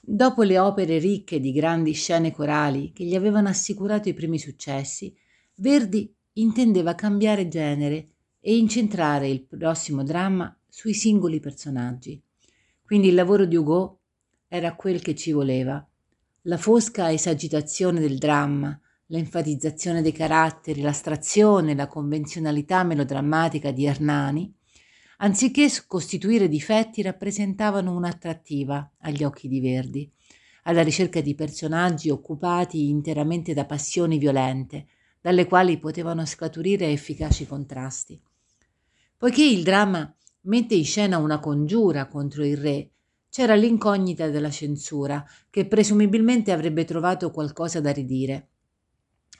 Dopo 0.01 0.45
le 0.45 0.59
opere 0.59 0.97
ricche 0.97 1.40
di 1.40 1.53
grandi 1.53 1.93
scene 1.93 2.33
corali 2.33 2.93
che 2.93 3.05
gli 3.05 3.14
avevano 3.14 3.49
assicurato 3.49 4.09
i 4.09 4.14
primi 4.14 4.38
successi, 4.38 5.14
Verdi 5.57 6.11
intendeva 6.33 6.95
cambiare 6.95 7.49
genere 7.49 8.12
e 8.40 8.57
incentrare 8.57 9.29
il 9.29 9.45
prossimo 9.45 10.03
dramma 10.03 10.59
sui 10.66 10.95
singoli 10.95 11.38
personaggi. 11.38 12.19
Quindi 12.83 13.09
il 13.09 13.14
lavoro 13.14 13.45
di 13.45 13.57
Hugo 13.57 14.01
era 14.49 14.75
quel 14.75 15.03
che 15.03 15.14
ci 15.14 15.33
voleva. 15.33 15.87
La 16.44 16.57
fosca 16.57 17.12
esagitazione 17.12 18.00
del 18.00 18.18
dramma, 18.18 18.79
l'enfatizzazione 19.07 20.03
dei 20.03 20.12
caratteri, 20.12 20.81
l'astrazione, 20.81 21.74
la 21.74 21.87
convenzionalità 21.87 22.83
melodrammatica 22.83 23.70
di 23.70 23.85
Hernani 23.87 24.55
anziché 25.22 25.68
costituire 25.87 26.48
difetti, 26.48 27.03
rappresentavano 27.03 27.94
un'attrattiva 27.94 28.92
agli 29.00 29.24
occhi 29.24 29.48
di 29.48 29.61
Verdi, 29.61 30.11
alla 30.64 30.83
ricerca 30.83 31.20
di 31.20 31.35
personaggi 31.35 32.11
occupati 32.11 32.88
interamente 32.88 33.55
da 33.55 33.64
passioni 33.64 34.18
violente, 34.18 34.87
dalle 35.20 35.46
quali 35.46 35.79
potevano 35.79 36.24
scaturire 36.24 36.90
efficaci 36.90 37.46
contrasti. 37.46 38.20
Poiché 39.16 39.44
il 39.44 39.62
dramma 39.62 40.12
mette 40.42 40.74
in 40.74 40.85
scena 40.85 41.18
una 41.18 41.38
congiura 41.38 42.07
contro 42.07 42.44
il 42.44 42.57
re, 42.57 42.90
c'era 43.31 43.55
l'incognita 43.55 44.29
della 44.29 44.51
censura, 44.51 45.25
che 45.49 45.66
presumibilmente 45.66 46.51
avrebbe 46.51 46.85
trovato 46.85 47.31
qualcosa 47.31 47.81
da 47.81 47.93
ridire. 47.93 48.49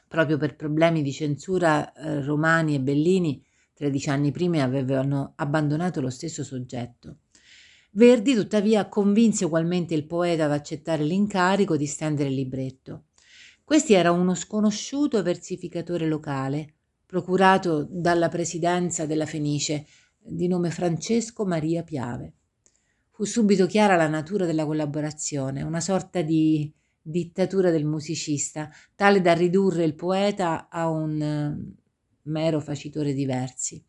Proprio 0.09 0.39
per 0.39 0.57
problemi 0.57 1.03
di 1.03 1.13
censura 1.13 1.93
eh, 1.93 2.23
romani 2.23 2.77
e 2.77 2.81
bellini, 2.81 3.45
13 3.75 4.11
anni 4.11 4.31
prima 4.31 4.63
avevano 4.63 5.33
abbandonato 5.37 6.01
lo 6.01 6.11
stesso 6.11 6.45
soggetto. 6.45 7.19
Verdi 7.93 8.35
tuttavia 8.35 8.89
convinse 8.89 9.45
ugualmente 9.45 9.95
il 9.95 10.07
poeta 10.07 10.45
ad 10.45 10.53
accettare 10.53 11.03
l'incarico 11.03 11.77
di 11.77 11.87
stendere 11.87 12.29
il 12.29 12.37
libretto. 12.37 13.07
Questi 13.65 13.95
era 13.95 14.13
uno 14.13 14.35
sconosciuto 14.35 15.23
versificatore 15.23 16.07
locale, 16.07 16.75
procurato 17.07 17.87
dalla 17.89 18.29
presidenza 18.29 19.07
della 19.07 19.27
Fenice, 19.27 19.87
di 20.19 20.47
nome 20.47 20.71
Francesco 20.71 21.45
Maria 21.45 21.83
Piave. 21.83 22.35
Fu 23.21 23.27
subito 23.27 23.67
chiara 23.67 23.97
la 23.97 24.09
natura 24.09 24.47
della 24.47 24.65
collaborazione, 24.65 25.61
una 25.61 25.81
sorta 25.81 26.23
di 26.23 26.73
dittatura 27.03 27.71
del 27.71 27.85
musicista, 27.85 28.71
tale 28.95 29.21
da 29.21 29.35
ridurre 29.35 29.85
il 29.85 29.95
poeta 29.95 30.71
a 30.71 30.89
un 30.89 31.71
mero 32.23 32.61
facitore 32.61 33.13
di 33.13 33.27
versi. 33.27 33.85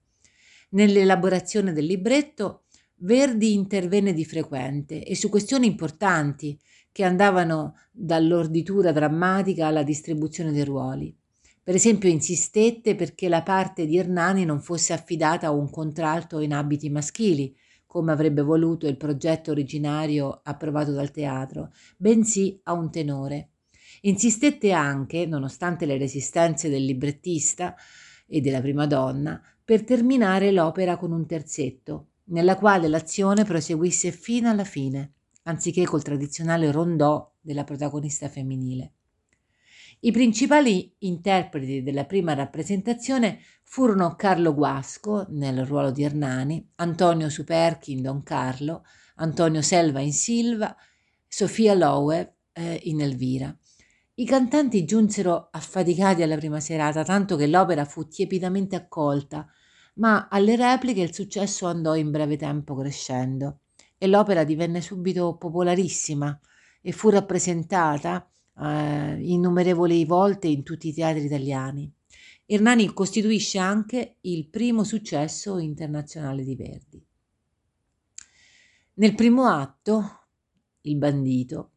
Nell'elaborazione 0.72 1.72
del 1.72 1.86
libretto 1.86 2.63
Verdi 2.96 3.54
intervenne 3.54 4.12
di 4.12 4.26
frequente 4.26 5.02
e 5.02 5.15
su 5.15 5.30
questioni 5.30 5.65
importanti 5.65 6.60
che 6.91 7.06
andavano 7.06 7.76
dall'orditura 7.89 8.91
drammatica 8.91 9.65
alla 9.65 9.84
distribuzione 9.84 10.52
dei 10.52 10.65
ruoli. 10.65 11.15
Per 11.63 11.74
esempio 11.74 12.10
insistette 12.10 12.96
perché 12.96 13.30
la 13.30 13.44
parte 13.44 13.86
di 13.86 13.98
Ernani 13.98 14.44
non 14.44 14.60
fosse 14.60 14.91
affidata 14.91 15.48
a 15.48 15.52
un 15.52 15.70
contralto 15.70 16.41
in 16.41 16.54
abiti 16.54 16.89
maschili, 16.89 17.56
come 17.92 18.14
avrebbe 18.14 18.42
voluto 18.42 18.88
il 18.88 18.96
progetto 18.96 19.52
originario 19.52 20.40
approvato 20.46 20.94
dal 20.94 21.12
teatro, 21.12 21.74
bensì 21.98 22.58
a 22.64 22.72
un 22.72 22.90
tenore. 22.90 23.50
Insistette 24.04 24.72
anche, 24.72 25.26
nonostante 25.26 25.86
le 25.86 25.98
resistenze 25.98 26.70
del 26.70 26.86
librettista 26.86 27.76
e 28.26 28.40
della 28.40 28.62
prima 28.62 28.88
donna, 28.88 29.42
per 29.62 29.84
terminare 29.84 30.54
l'opera 30.54 30.96
con 30.96 31.12
un 31.12 31.26
terzetto, 31.26 32.12
nella 32.28 32.56
quale 32.56 32.88
l'azione 32.88 33.44
proseguisse 33.44 34.14
fino 34.14 34.50
alla 34.50 34.64
fine, 34.64 35.16
anziché 35.44 35.84
col 35.84 36.02
tradizionale 36.02 36.72
rondò 36.72 37.30
della 37.42 37.66
protagonista 37.66 38.30
femminile. 38.30 38.94
I 40.04 40.12
principali 40.12 40.92
interpreti 41.00 41.84
della 41.84 42.06
prima 42.06 42.34
rappresentazione 42.34 43.40
furono 43.62 44.16
Carlo 44.16 44.56
Guasco 44.56 45.28
nel 45.30 45.64
ruolo 45.64 45.92
di 45.92 46.02
Ernani, 46.02 46.72
Antonio 46.78 47.30
Superchi 47.30 47.92
in 47.92 48.02
Don 48.02 48.24
Carlo, 48.24 48.84
Antonio 49.18 49.62
Selva 49.62 50.00
in 50.00 50.12
Silva, 50.12 50.76
Sofia 51.28 51.76
Lowe 51.76 52.38
eh, 52.52 52.80
in 52.86 53.02
Elvira. 53.02 53.56
I 54.16 54.26
cantanti 54.26 54.86
giunsero 54.86 55.50
affaticati 55.52 56.24
alla 56.24 56.38
prima 56.38 56.60
serata, 56.60 57.04
tanto 57.04 57.36
che 57.36 57.46
l'opera 57.46 57.86
fu 57.86 58.08
tiepidamente 58.08 58.76
accolta, 58.76 59.48
ma 59.98 60.30
alle 60.32 60.56
repliche 60.56 61.02
il 61.02 61.14
successo 61.14 61.68
andò 61.68 61.96
in 61.96 62.10
breve 62.10 62.38
tempo 62.38 62.76
crescendo 62.76 63.60
e 64.00 64.08
l'opera 64.08 64.44
divenne 64.46 64.82
subito 64.82 65.38
popolarissima 65.38 66.40
e 66.82 66.92
fu 66.92 67.10
rappresentata 67.10 68.28
eh, 68.60 69.18
innumerevoli 69.22 70.06
volte 70.06 70.48
in 70.48 70.64
tutti 70.64 70.90
i 70.90 70.94
teatri 70.94 71.26
italiani. 71.26 71.92
Ernani 72.46 72.94
costituisce 72.94 73.60
anche 73.60 74.18
il 74.22 74.48
primo 74.50 74.84
successo 74.84 75.58
internazionale 75.58 76.44
di 76.44 76.56
Verdi. 76.56 77.06
Nel 78.96 79.16
primo 79.16 79.46
atto, 79.46 80.18
Il 80.82 80.98
bandito, 80.98 81.72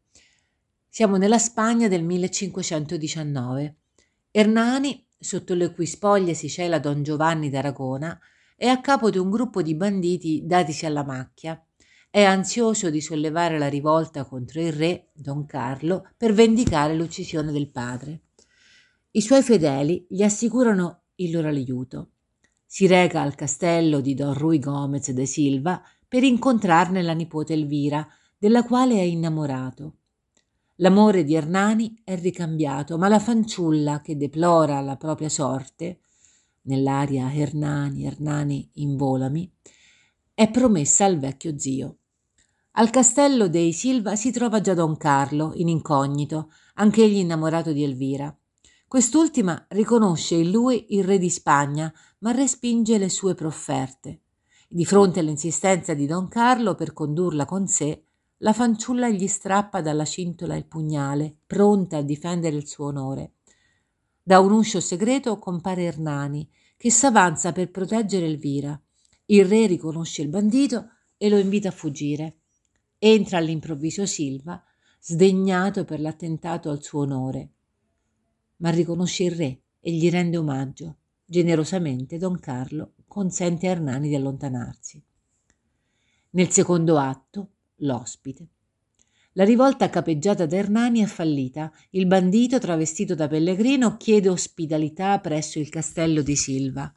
siamo 0.89 1.17
nella 1.17 1.39
Spagna 1.39 1.89
del 1.89 2.03
1519. 2.03 3.77
Ernani, 4.31 5.07
sotto 5.19 5.55
le 5.55 5.73
cui 5.73 5.87
spoglie 5.87 6.35
si 6.35 6.49
cela 6.49 6.79
Don 6.79 7.03
Giovanni 7.03 7.51
d'Aragona, 7.51 8.19
è 8.57 8.67
a 8.67 8.81
capo 8.81 9.11
di 9.11 9.19
un 9.19 9.31
gruppo 9.31 9.63
di 9.63 9.75
banditi 9.75 10.43
datisi 10.45 10.87
alla 10.87 11.05
macchia 11.05 11.63
è 12.15 12.23
ansioso 12.23 12.91
di 12.91 13.01
sollevare 13.01 13.59
la 13.59 13.67
rivolta 13.67 14.25
contro 14.25 14.61
il 14.61 14.73
re, 14.73 15.09
Don 15.15 15.47
Carlo, 15.47 16.09
per 16.17 16.33
vendicare 16.33 16.95
l'uccisione 16.95 17.51
del 17.51 17.73
padre. 17.73 18.27
I 19.11 19.21
suoi 19.21 19.43
fedeli 19.43 20.07
gli 20.09 20.23
assicurano 20.23 21.07
il 21.17 21.33
loro 21.33 21.49
aiuto. 21.49 22.11
Si 22.65 22.87
reca 22.87 23.21
al 23.21 23.35
castello 23.35 24.01
di 24.01 24.15
Don 24.15 24.33
Rui 24.33 24.61
Gomez 24.61 25.11
de 25.11 25.27
Silva 25.27 25.83
per 26.07 26.23
incontrarne 26.23 27.03
la 27.03 27.15
nipote 27.15 27.53
Elvira, 27.53 28.07
della 28.39 28.63
quale 28.63 28.95
è 28.95 29.03
innamorato. 29.03 29.97
L'amore 30.77 31.25
di 31.25 31.35
Ernani 31.35 32.01
è 32.05 32.17
ricambiato, 32.17 32.97
ma 32.97 33.09
la 33.09 33.19
fanciulla 33.19 34.01
che 34.01 34.17
deplora 34.17 34.81
la 34.83 34.97
propria 34.97 35.29
sorte, 35.29 35.99
nell'aria 36.63 37.35
Ernani, 37.35 38.07
Ernani 38.07 38.71
involami, 38.75 39.53
è 40.33 40.49
promessa 40.49 41.07
al 41.07 41.19
vecchio 41.19 41.59
zio. 41.59 41.99
Al 42.77 42.91
castello 42.91 43.49
dei 43.49 43.73
Silva 43.73 44.17
si 44.17 44.33
trova 44.33 44.61
già 44.61 44.75
Don 44.75 44.97
Carlo, 44.97 45.53
in 45.55 45.69
incognito, 45.69 46.51
anch'egli 46.75 47.19
innamorato 47.19 47.71
di 47.71 47.85
Elvira. 47.85 48.37
Quest'ultima 48.89 49.67
riconosce 49.69 50.35
in 50.35 50.51
lui 50.51 50.87
il 50.89 51.05
re 51.05 51.19
di 51.19 51.31
Spagna, 51.31 51.93
ma 52.19 52.33
respinge 52.33 52.99
le 52.99 53.09
sue 53.09 53.37
profferte. 53.37 54.23
Di 54.69 54.85
fronte 54.85 55.21
all'insistenza 55.21 55.95
di 55.95 56.07
Don 56.07 56.27
Carlo 56.27 56.75
per 56.75 56.93
condurla 56.93 57.45
con 57.45 57.69
sé, 57.69 58.07
la 58.39 58.53
fanciulla 58.53 59.09
gli 59.09 59.29
strappa 59.29 59.81
dalla 59.81 60.05
cintola 60.05 60.57
il 60.57 60.67
pugnale, 60.67 61.37
pronta 61.47 61.99
a 61.99 62.03
difendere 62.03 62.57
il 62.57 62.67
suo 62.67 62.87
onore. 62.87 63.35
Da 64.21 64.41
un 64.41 64.51
uscio 64.51 64.81
segreto 64.81 65.39
compare 65.39 65.85
Ernani, 65.85 66.51
che 66.77 66.91
s'avanza 66.91 67.53
per 67.53 67.71
proteggere 67.71 68.27
Elvira. 68.27 68.77
Il 69.27 69.45
re 69.45 69.67
riconosce 69.67 70.23
il 70.23 70.29
bandito 70.29 70.89
e 71.17 71.29
lo 71.29 71.39
invita 71.39 71.69
a 71.69 71.73
fuggire. 71.73 72.39
Entra 73.07 73.37
all'improvviso 73.37 74.07
Silva, 74.07 74.65
sdegnato 74.99 75.85
per 75.85 76.01
l'attentato 76.01 76.71
al 76.71 76.83
suo 76.83 77.01
onore, 77.01 77.51
ma 78.57 78.71
riconosce 78.71 79.25
il 79.25 79.33
re 79.33 79.61
e 79.79 79.93
gli 79.93 80.09
rende 80.09 80.39
omaggio. 80.39 80.97
Generosamente 81.23 82.17
Don 82.17 82.41
Carlo 82.41 82.95
consente 83.07 83.67
a 83.67 83.73
Ernani 83.73 84.09
di 84.09 84.15
allontanarsi. 84.15 85.05
Nel 86.31 86.49
secondo 86.49 86.97
atto, 86.97 87.51
l'ospite. 87.81 88.49
La 89.33 89.45
rivolta 89.45 89.91
capeggiata 89.91 90.47
da 90.47 90.57
Ernani 90.57 91.01
è 91.01 91.07
fallita. 91.07 91.71
Il 91.91 92.07
bandito, 92.07 92.59
travestito 92.59 93.15
da 93.15 93.29
pellegrino, 93.29 93.99
chiede 93.99 94.31
ospitalità 94.31 95.21
presso 95.21 95.59
il 95.59 95.69
castello 95.69 96.23
di 96.23 96.37
Silva. 96.37 96.91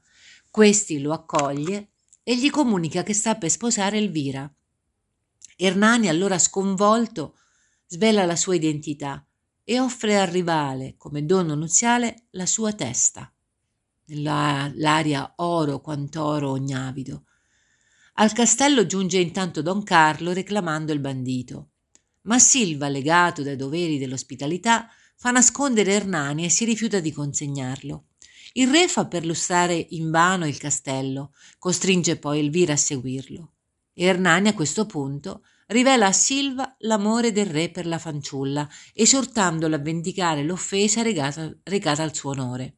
Questi 0.49 1.01
lo 1.01 1.11
accoglie 1.11 1.89
e 2.23 2.37
gli 2.37 2.49
comunica 2.49 3.03
che 3.03 3.13
sta 3.13 3.35
per 3.35 3.49
sposare 3.49 3.97
Elvira. 3.97 4.49
Ernani, 5.59 6.07
allora 6.07 6.37
sconvolto, 6.37 7.35
svela 7.87 8.25
la 8.25 8.35
sua 8.35 8.53
identità 8.53 9.25
e 9.63 9.79
offre 9.79 10.19
al 10.19 10.27
rivale, 10.27 10.93
come 10.97 11.25
dono 11.25 11.55
nuziale, 11.55 12.27
la 12.31 12.45
sua 12.45 12.73
testa, 12.73 13.33
nell'aria 14.05 15.33
oro 15.37 15.81
quant'oro 15.81 16.51
ognavido. 16.51 17.23
Al 18.19 18.33
castello 18.33 18.85
giunge 18.85 19.17
intanto 19.17 19.63
Don 19.63 19.81
Carlo 19.83 20.31
reclamando 20.31 20.93
il 20.93 20.99
bandito. 20.99 21.71
Ma 22.21 22.37
Silva, 22.37 22.87
legato 22.87 23.41
dai 23.41 23.55
doveri 23.55 23.97
dell'ospitalità, 23.97 24.87
fa 25.15 25.31
nascondere 25.31 25.93
Ernani 25.93 26.45
e 26.45 26.49
si 26.49 26.65
rifiuta 26.65 26.99
di 26.99 27.11
consegnarlo. 27.11 28.09
Il 28.53 28.69
re 28.69 28.87
fa 28.87 29.07
perlustrare 29.07 29.87
invano 29.89 30.45
il 30.45 30.57
castello, 30.59 31.33
costringe 31.57 32.17
poi 32.17 32.39
Elvira 32.39 32.73
a 32.73 32.77
seguirlo. 32.77 33.53
Ernani 34.05 34.49
a 34.49 34.53
questo 34.53 34.85
punto 34.85 35.43
rivela 35.67 36.07
a 36.07 36.11
Silva 36.11 36.75
l'amore 36.79 37.31
del 37.31 37.47
re 37.47 37.69
per 37.69 37.87
la 37.87 37.97
fanciulla, 37.97 38.69
esortandolo 38.93 39.75
a 39.75 39.79
vendicare 39.79 40.43
l'offesa 40.43 41.01
recata, 41.01 41.51
recata 41.63 42.03
al 42.03 42.13
suo 42.13 42.29
onore. 42.31 42.77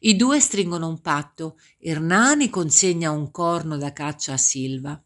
I 0.00 0.16
due 0.16 0.38
stringono 0.38 0.86
un 0.86 1.00
patto. 1.00 1.58
Ernani 1.78 2.48
consegna 2.48 3.10
un 3.10 3.30
corno 3.30 3.76
da 3.76 3.92
caccia 3.92 4.34
a 4.34 4.38
Silva. 4.38 5.02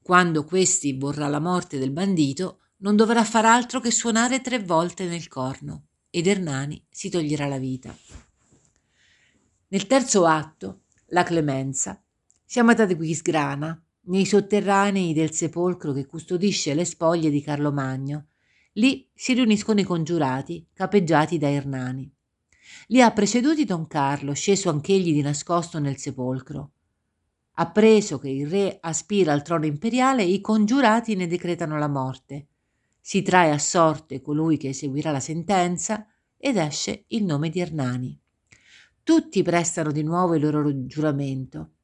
Quando 0.00 0.44
questi 0.44 0.96
vorrà 0.96 1.26
la 1.26 1.40
morte 1.40 1.78
del 1.78 1.90
bandito, 1.90 2.60
non 2.78 2.96
dovrà 2.96 3.24
far 3.24 3.44
altro 3.44 3.80
che 3.80 3.90
suonare 3.90 4.40
tre 4.40 4.60
volte 4.60 5.04
nel 5.04 5.28
corno 5.28 5.88
ed 6.08 6.26
Ernani 6.26 6.84
si 6.88 7.10
toglierà 7.10 7.46
la 7.46 7.58
vita. 7.58 7.94
Nel 9.68 9.86
terzo 9.86 10.26
atto, 10.26 10.82
la 11.08 11.22
clemenza, 11.22 12.02
siamo 12.44 12.70
ad 12.70 12.80
Aquisgrana, 12.80 13.84
nei 14.10 14.26
sotterranei 14.26 15.12
del 15.12 15.32
sepolcro 15.32 15.92
che 15.92 16.06
custodisce 16.06 16.74
le 16.74 16.84
spoglie 16.84 17.30
di 17.30 17.40
Carlo 17.40 17.70
Magno. 17.70 18.26
Lì 18.72 19.08
si 19.14 19.34
riuniscono 19.34 19.80
i 19.80 19.84
congiurati, 19.84 20.66
capeggiati 20.72 21.38
da 21.38 21.48
Ernani. 21.48 22.12
Li 22.88 23.00
ha 23.00 23.12
preceduti 23.12 23.64
Don 23.64 23.86
Carlo, 23.86 24.32
sceso 24.32 24.68
anch'egli 24.68 25.12
di 25.12 25.22
nascosto 25.22 25.78
nel 25.78 25.96
sepolcro. 25.96 26.72
Appreso 27.54 28.18
che 28.18 28.30
il 28.30 28.48
re 28.48 28.78
aspira 28.80 29.32
al 29.32 29.42
trono 29.42 29.66
imperiale, 29.66 30.24
i 30.24 30.40
congiurati 30.40 31.14
ne 31.14 31.28
decretano 31.28 31.78
la 31.78 31.88
morte. 31.88 32.46
Si 33.00 33.22
trae 33.22 33.52
a 33.52 33.58
sorte 33.58 34.20
colui 34.20 34.56
che 34.56 34.70
eseguirà 34.70 35.12
la 35.12 35.20
sentenza 35.20 36.06
ed 36.36 36.56
esce 36.56 37.04
il 37.08 37.24
nome 37.24 37.48
di 37.48 37.60
Ernani. 37.60 38.18
Tutti 39.04 39.42
prestano 39.42 39.92
di 39.92 40.02
nuovo 40.02 40.34
il 40.34 40.42
loro 40.42 40.86
giuramento 40.86 41.74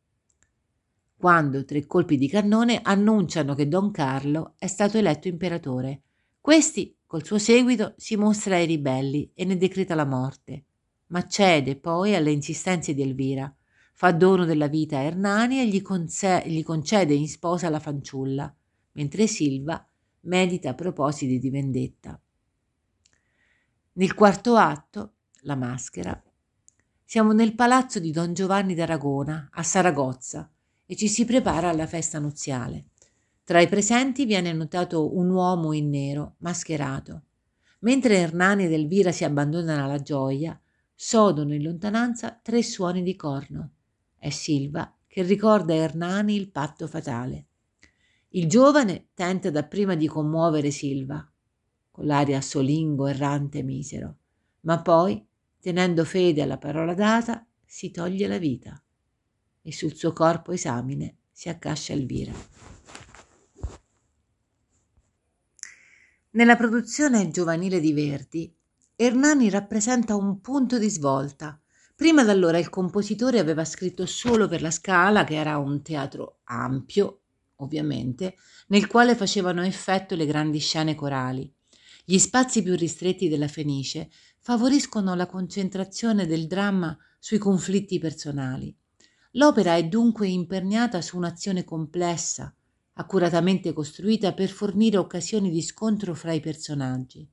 quando 1.19 1.65
tre 1.65 1.87
colpi 1.87 2.19
di 2.19 2.29
cannone 2.29 2.81
annunciano 2.83 3.55
che 3.55 3.69
Don 3.69 3.91
Carlo 3.91 4.55
è 4.59 4.67
stato 4.67 4.99
eletto 4.99 5.29
imperatore. 5.29 6.03
Questi, 6.41 6.95
col 7.07 7.25
suo 7.25 7.39
seguito, 7.39 7.95
si 7.97 8.17
mostra 8.17 8.57
ai 8.57 8.67
ribelli 8.67 9.31
e 9.35 9.45
ne 9.45 9.57
decreta 9.57 9.95
la 9.95 10.05
morte, 10.05 10.65
ma 11.09 11.27
cede 11.27 11.77
poi 11.77 12.15
alle 12.15 12.33
insistenze 12.33 12.93
di 12.93 13.03
Elvira, 13.03 13.53
fa 13.95 14.13
dono 14.13 14.45
della 14.45 14.69
vita 14.69 14.99
a 14.99 15.03
Ernani 15.03 15.59
e 15.59 15.67
gli, 15.67 15.81
conse- 15.81 16.43
gli 16.47 16.63
concede 16.63 17.15
in 17.15 17.29
sposa 17.29 17.71
la 17.71 17.81
fanciulla, 17.81 18.55
mentre 18.93 19.27
Silva 19.27 19.85
medita 20.21 20.75
propositi 20.75 21.39
di 21.39 21.49
vendetta. 21.49 22.21
Nel 23.93 24.15
quarto 24.15 24.57
atto, 24.57 25.15
la 25.43 25.57
maschera, 25.57 26.23
siamo 27.03 27.33
nel 27.33 27.55
palazzo 27.55 28.01
di 28.01 28.11
Don 28.11 28.35
Giovanni 28.35 28.75
d'Aragona, 28.75 29.49
a 29.51 29.63
Saragozza, 29.63 30.51
e 30.87 30.95
ci 30.95 31.09
si 31.09 31.25
prepara 31.25 31.69
alla 31.69 31.87
festa 31.87 32.19
nuziale. 32.19 32.87
Tra 33.45 33.61
i 33.61 33.69
presenti 33.69 34.25
viene 34.25 34.53
notato 34.53 35.17
un 35.17 35.31
uomo 35.31 35.73
in 35.73 35.91
nero, 35.91 36.37
mascherato. 36.39 37.23
Mentre 37.81 38.19
Hernani 38.19 38.65
ed 38.65 38.73
Elvira 38.73 39.13
si 39.13 39.25
abbandonano 39.25 39.85
alla 39.85 40.01
gioia, 40.01 40.59
sodono 40.95 41.55
in 41.55 41.63
lontananza 41.63 42.39
tre 42.43 42.63
suoni 42.63 43.03
di 43.03 43.15
corno. 43.17 43.71
È 44.17 44.31
Silva 44.31 44.93
che 45.07 45.23
ricorda 45.23 45.75
a 45.75 45.77
Hernani 45.77 46.35
il 46.35 46.51
patto 46.51 46.87
fatale. 46.87 47.47
Il 48.31 48.49
giovane 48.49 49.09
tenta 49.15 49.51
dapprima 49.51 49.95
di 49.95 50.07
commuovere 50.07 50.71
Silva, 50.71 51.29
con 51.91 52.07
l'aria 52.07 52.41
solingo, 52.41 53.07
errante 53.07 53.59
e 53.59 53.63
misero, 53.63 54.17
ma 54.63 54.83
poi, 54.83 55.25
tenendo 55.61 56.05
fede 56.05 56.43
alla 56.43 56.59
parola 56.59 56.95
data, 56.95 57.47
si 57.65 57.91
toglie 57.91 58.27
la 58.27 58.39
vita 58.39 58.81
e 59.67 59.73
sul 59.73 59.97
suo 59.97 60.13
corpo 60.13 60.53
esamine 60.53 61.17
si 61.33 61.49
accascia 61.49 61.93
Elvira. 61.93 62.33
Nella 66.31 66.55
produzione 66.55 67.31
giovanile 67.31 67.81
di 67.81 67.93
Verdi, 67.93 68.55
Hernani 68.95 69.51
rappresenta 69.51 70.15
un 70.15 70.41
punto 70.41 70.79
di 70.79 70.89
svolta. 70.89 71.61
Prima 71.97 72.23
d'allora 72.23 72.59
il 72.59 72.69
compositore 72.69 73.41
aveva 73.41 73.65
scritto 73.65 74.07
solo 74.07 74.47
per 74.47 74.63
la 74.63 74.71
Scala, 74.71 75.25
che 75.25 75.35
era 75.35 75.59
un 75.59 75.83
teatro 75.83 76.41
ampio, 76.45 77.23
ovviamente, 77.57 78.37
nel 78.69 78.87
quale 78.87 79.17
facevano 79.17 79.65
effetto 79.65 80.15
le 80.15 80.27
grandi 80.27 80.61
scene 80.61 80.95
corali. 80.95 81.53
Gli 82.05 82.19
spazi 82.19 82.63
più 82.63 82.77
ristretti 82.77 83.29
della 83.29 83.49
Fenice 83.49 84.11
favoriscono 84.39 85.17
la 85.17 85.27
concentrazione 85.27 86.25
del 86.25 86.47
dramma 86.47 86.97
sui 87.19 87.39
conflitti 87.39 87.99
personali. 87.99 88.73
L'opera 89.37 89.77
è 89.77 89.85
dunque 89.85 90.29
imperniata 90.29 91.03
su 91.03 91.19
un'azione 91.19 91.63
complessa, 91.63 92.55
accuratamente 92.95 93.75
costruita 93.75 94.33
per 94.33 94.49
fornire 94.49 94.97
occasioni 94.97 95.51
di 95.51 95.61
scontro 95.61 96.15
fra 96.15 96.33
i 96.33 96.41
personaggi. 96.41 97.29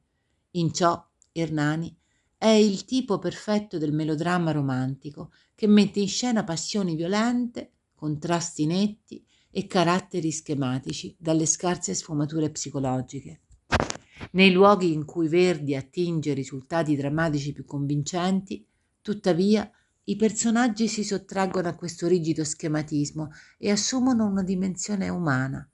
In 0.51 0.73
ciò 0.73 1.01
Hernani 1.31 1.95
è 2.37 2.47
il 2.47 2.83
tipo 2.83 3.19
perfetto 3.19 3.77
del 3.77 3.93
melodramma 3.93 4.51
romantico 4.51 5.31
che 5.55 5.65
mette 5.65 6.01
in 6.01 6.09
scena 6.09 6.43
passioni 6.43 6.95
violente, 6.95 7.71
contrasti 7.95 8.65
netti 8.65 9.25
e 9.49 9.65
caratteri 9.65 10.29
schematici 10.29 11.15
dalle 11.17 11.45
scarse 11.45 11.93
sfumature 11.93 12.49
psicologiche. 12.49 13.43
Nei 14.31 14.51
luoghi 14.51 14.91
in 14.91 15.05
cui 15.05 15.29
Verdi 15.29 15.73
attinge 15.73 16.33
risultati 16.33 16.97
drammatici 16.97 17.53
più 17.53 17.63
convincenti, 17.63 18.65
tuttavia 19.01 19.71
i 20.05 20.17
personaggi 20.17 20.89
si 20.89 21.01
sottraggono 21.01 21.69
a 21.69 21.75
questo 21.75 22.07
rigido 22.07 22.43
schematismo 22.43 23.31
e 23.57 23.71
assumono 23.71 24.25
una 24.25 24.43
dimensione 24.43 25.07
umana. 25.07 25.65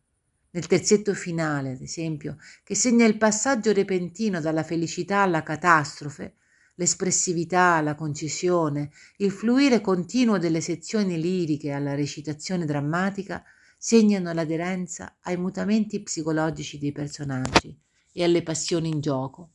Nel 0.51 0.67
terzetto 0.67 1.15
finale, 1.15 1.71
ad 1.71 1.81
esempio, 1.81 2.37
che 2.63 2.75
segna 2.75 3.05
il 3.05 3.17
passaggio 3.17 3.71
repentino 3.71 4.39
dalla 4.39 4.61
felicità 4.61 5.21
alla 5.21 5.41
catastrofe, 5.41 6.35
l'espressività, 6.75 7.81
la 7.81 7.95
concisione, 7.95 8.91
il 9.17 9.31
fluire 9.31 9.81
continuo 9.81 10.37
delle 10.37 10.61
sezioni 10.61 11.19
liriche 11.19 11.71
alla 11.71 11.95
recitazione 11.95 12.65
drammatica 12.65 13.43
segnano 13.79 14.31
l'aderenza 14.31 15.17
ai 15.21 15.37
mutamenti 15.37 16.03
psicologici 16.03 16.77
dei 16.77 16.91
personaggi 16.91 17.75
e 18.11 18.23
alle 18.23 18.43
passioni 18.43 18.89
in 18.89 18.99
gioco, 18.99 19.49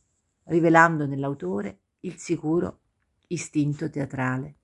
rivelando 0.45 1.05
nell'autore 1.05 1.79
il 2.01 2.17
sicuro 2.17 2.79
istinto 3.27 3.89
teatrale. 3.89 4.55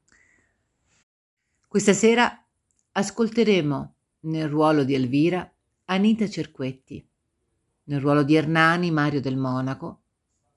Questa 1.72 1.94
sera 1.94 2.30
ascolteremo 2.92 3.96
nel 4.24 4.50
ruolo 4.50 4.84
di 4.84 4.94
Elvira 4.94 5.50
Anita 5.86 6.28
Cerquetti, 6.28 7.08
nel 7.84 8.02
ruolo 8.02 8.24
di 8.24 8.36
Ernani 8.36 8.92
Mario 8.92 9.22
del 9.22 9.38
Monaco, 9.38 10.02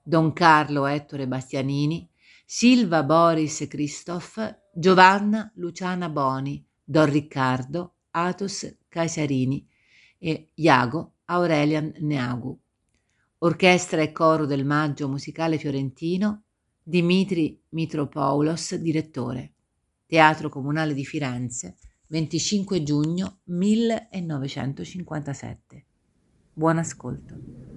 Don 0.03 0.33
Carlo 0.33 0.85
Ettore 0.85 1.25
Bastianini, 1.25 2.05
Silva 2.45 3.03
Boris 3.03 3.65
Christoph, 3.69 4.59
Giovanna 4.73 5.49
Luciana 5.55 6.09
Boni, 6.09 6.61
Don 6.83 7.09
Riccardo 7.09 7.93
Atos 8.11 8.79
Caesarini 8.89 9.65
e 10.17 10.49
Iago 10.55 11.13
Aurelian 11.27 11.93
Neagu. 11.99 12.59
Orchestra 13.37 14.01
e 14.01 14.11
coro 14.11 14.45
del 14.45 14.65
Maggio 14.65 15.07
Musicale 15.07 15.57
Fiorentino, 15.59 16.43
Dimitri 16.83 17.57
Mitropoulos, 17.69 18.75
direttore. 18.75 19.54
Teatro 20.07 20.49
Comunale 20.49 20.93
di 20.93 21.03
Firenze, 21.03 21.77
25 22.07 22.83
giugno 22.83 23.39
1957. 23.45 25.85
Buon 26.53 26.77
ascolto. 26.77 27.74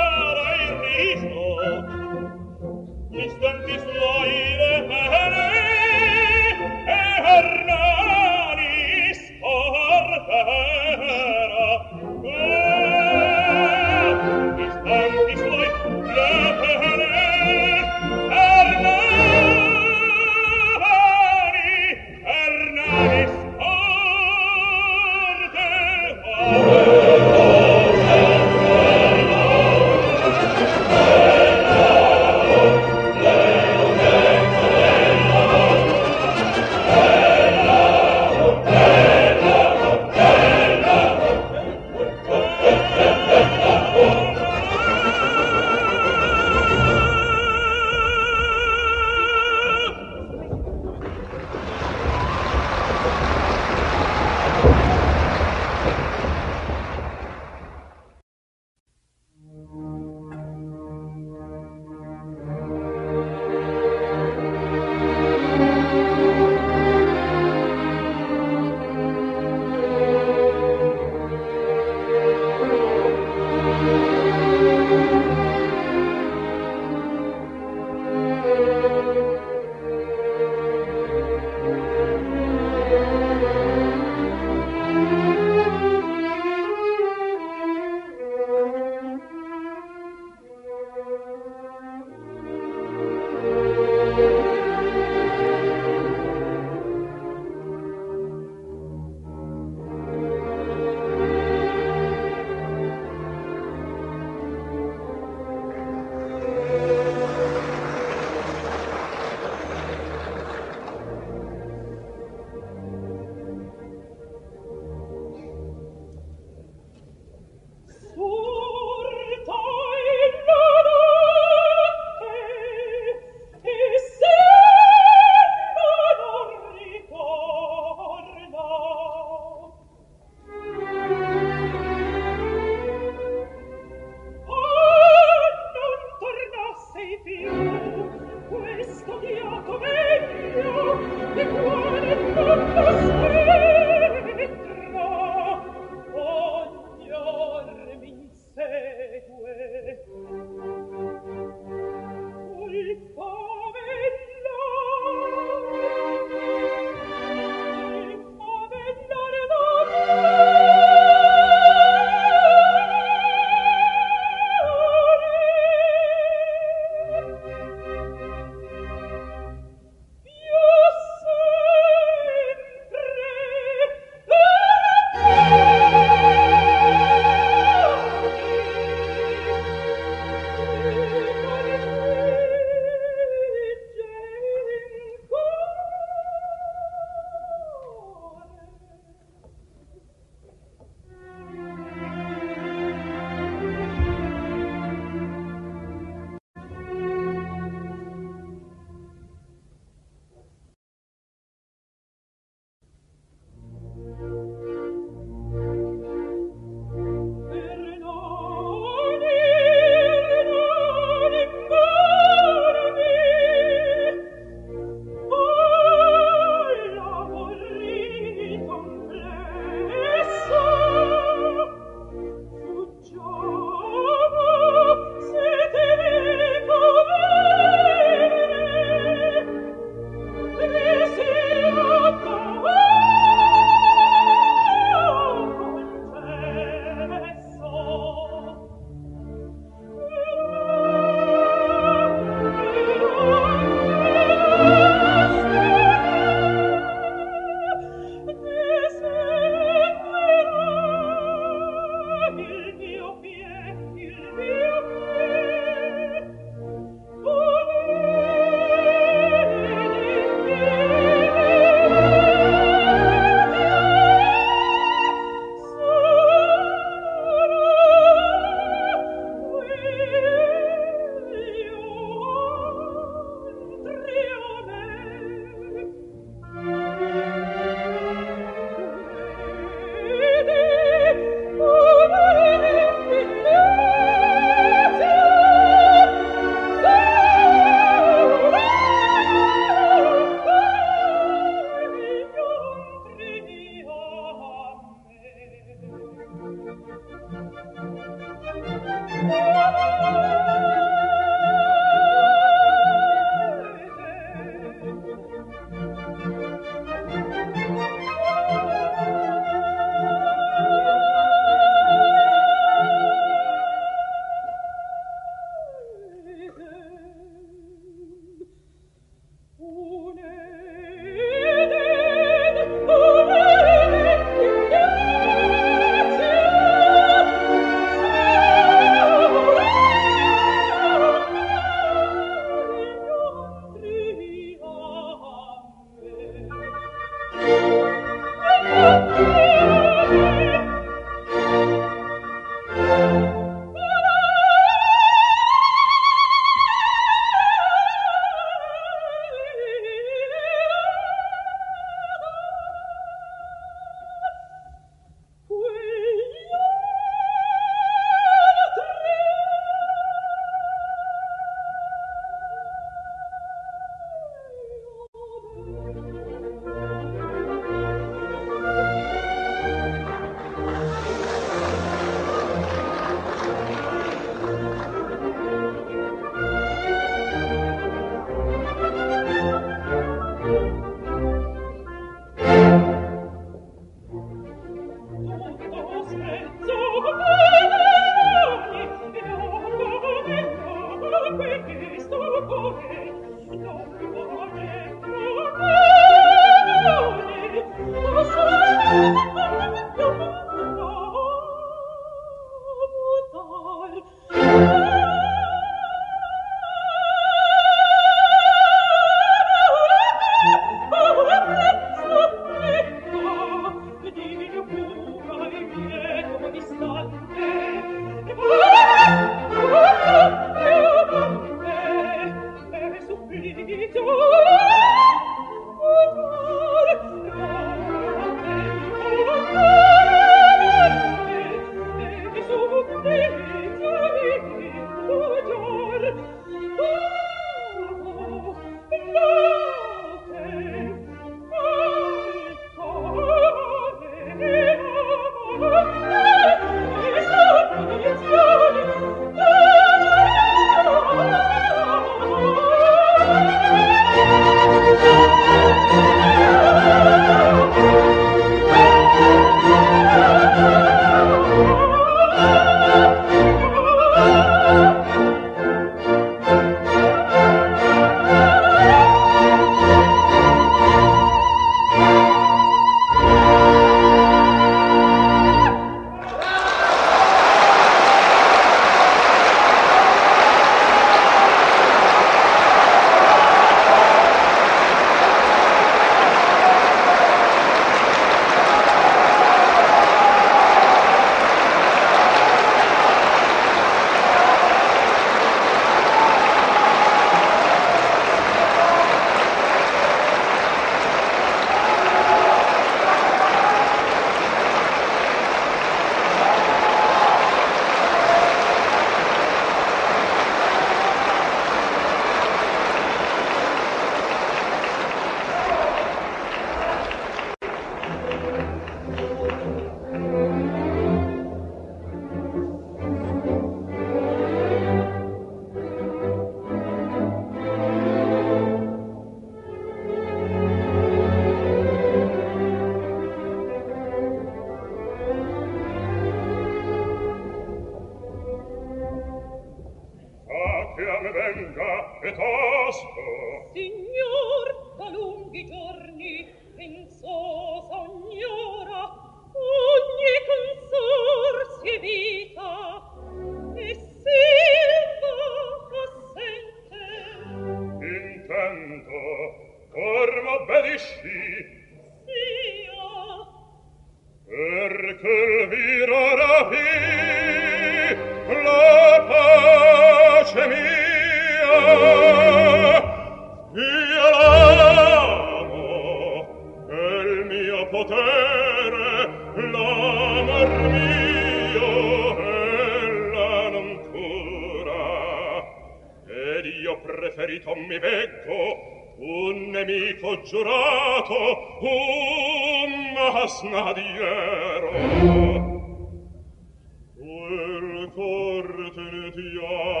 ancor 598.11 598.91
teneti 598.95 599.57
a 599.63 600.00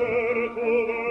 cerco 0.00 1.09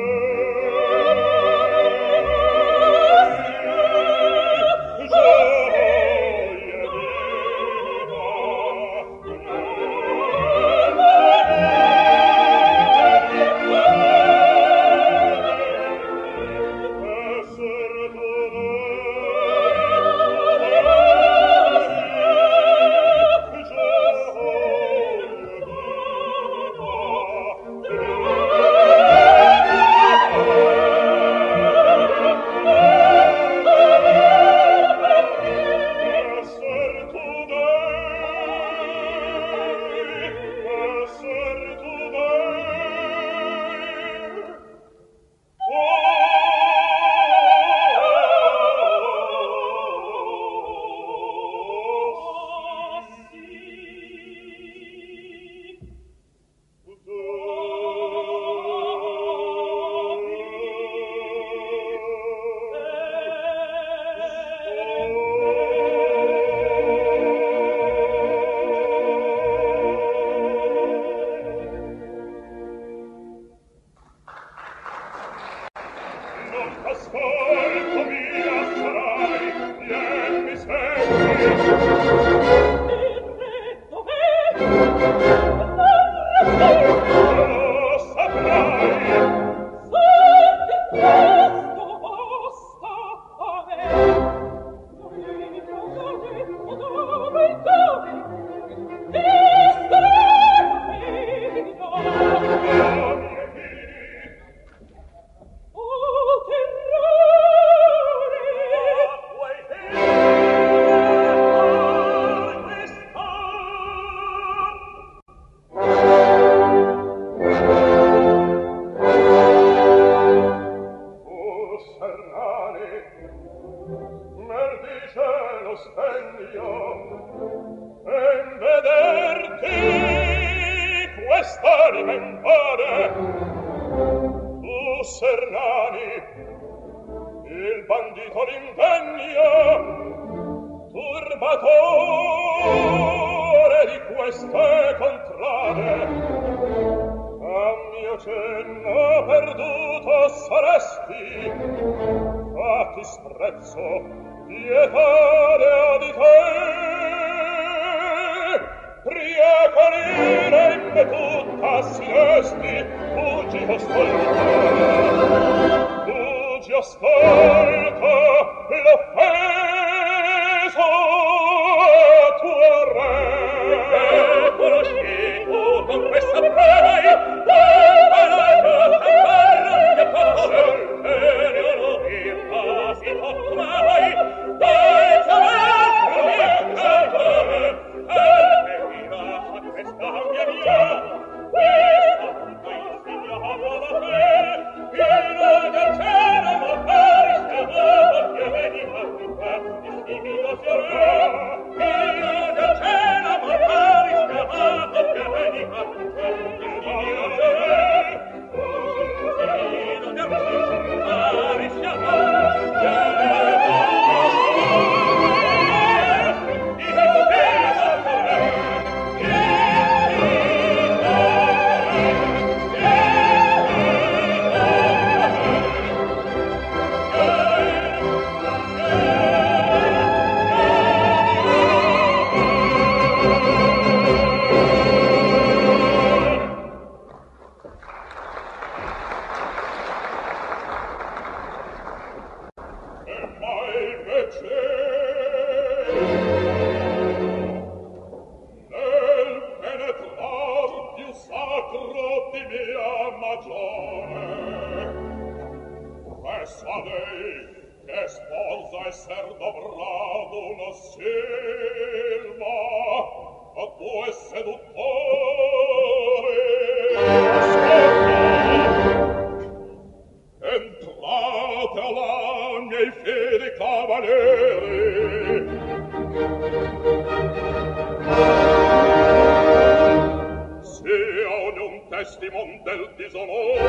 Quel 282.30 282.62
corte 282.62 283.10
Dio 283.10 283.69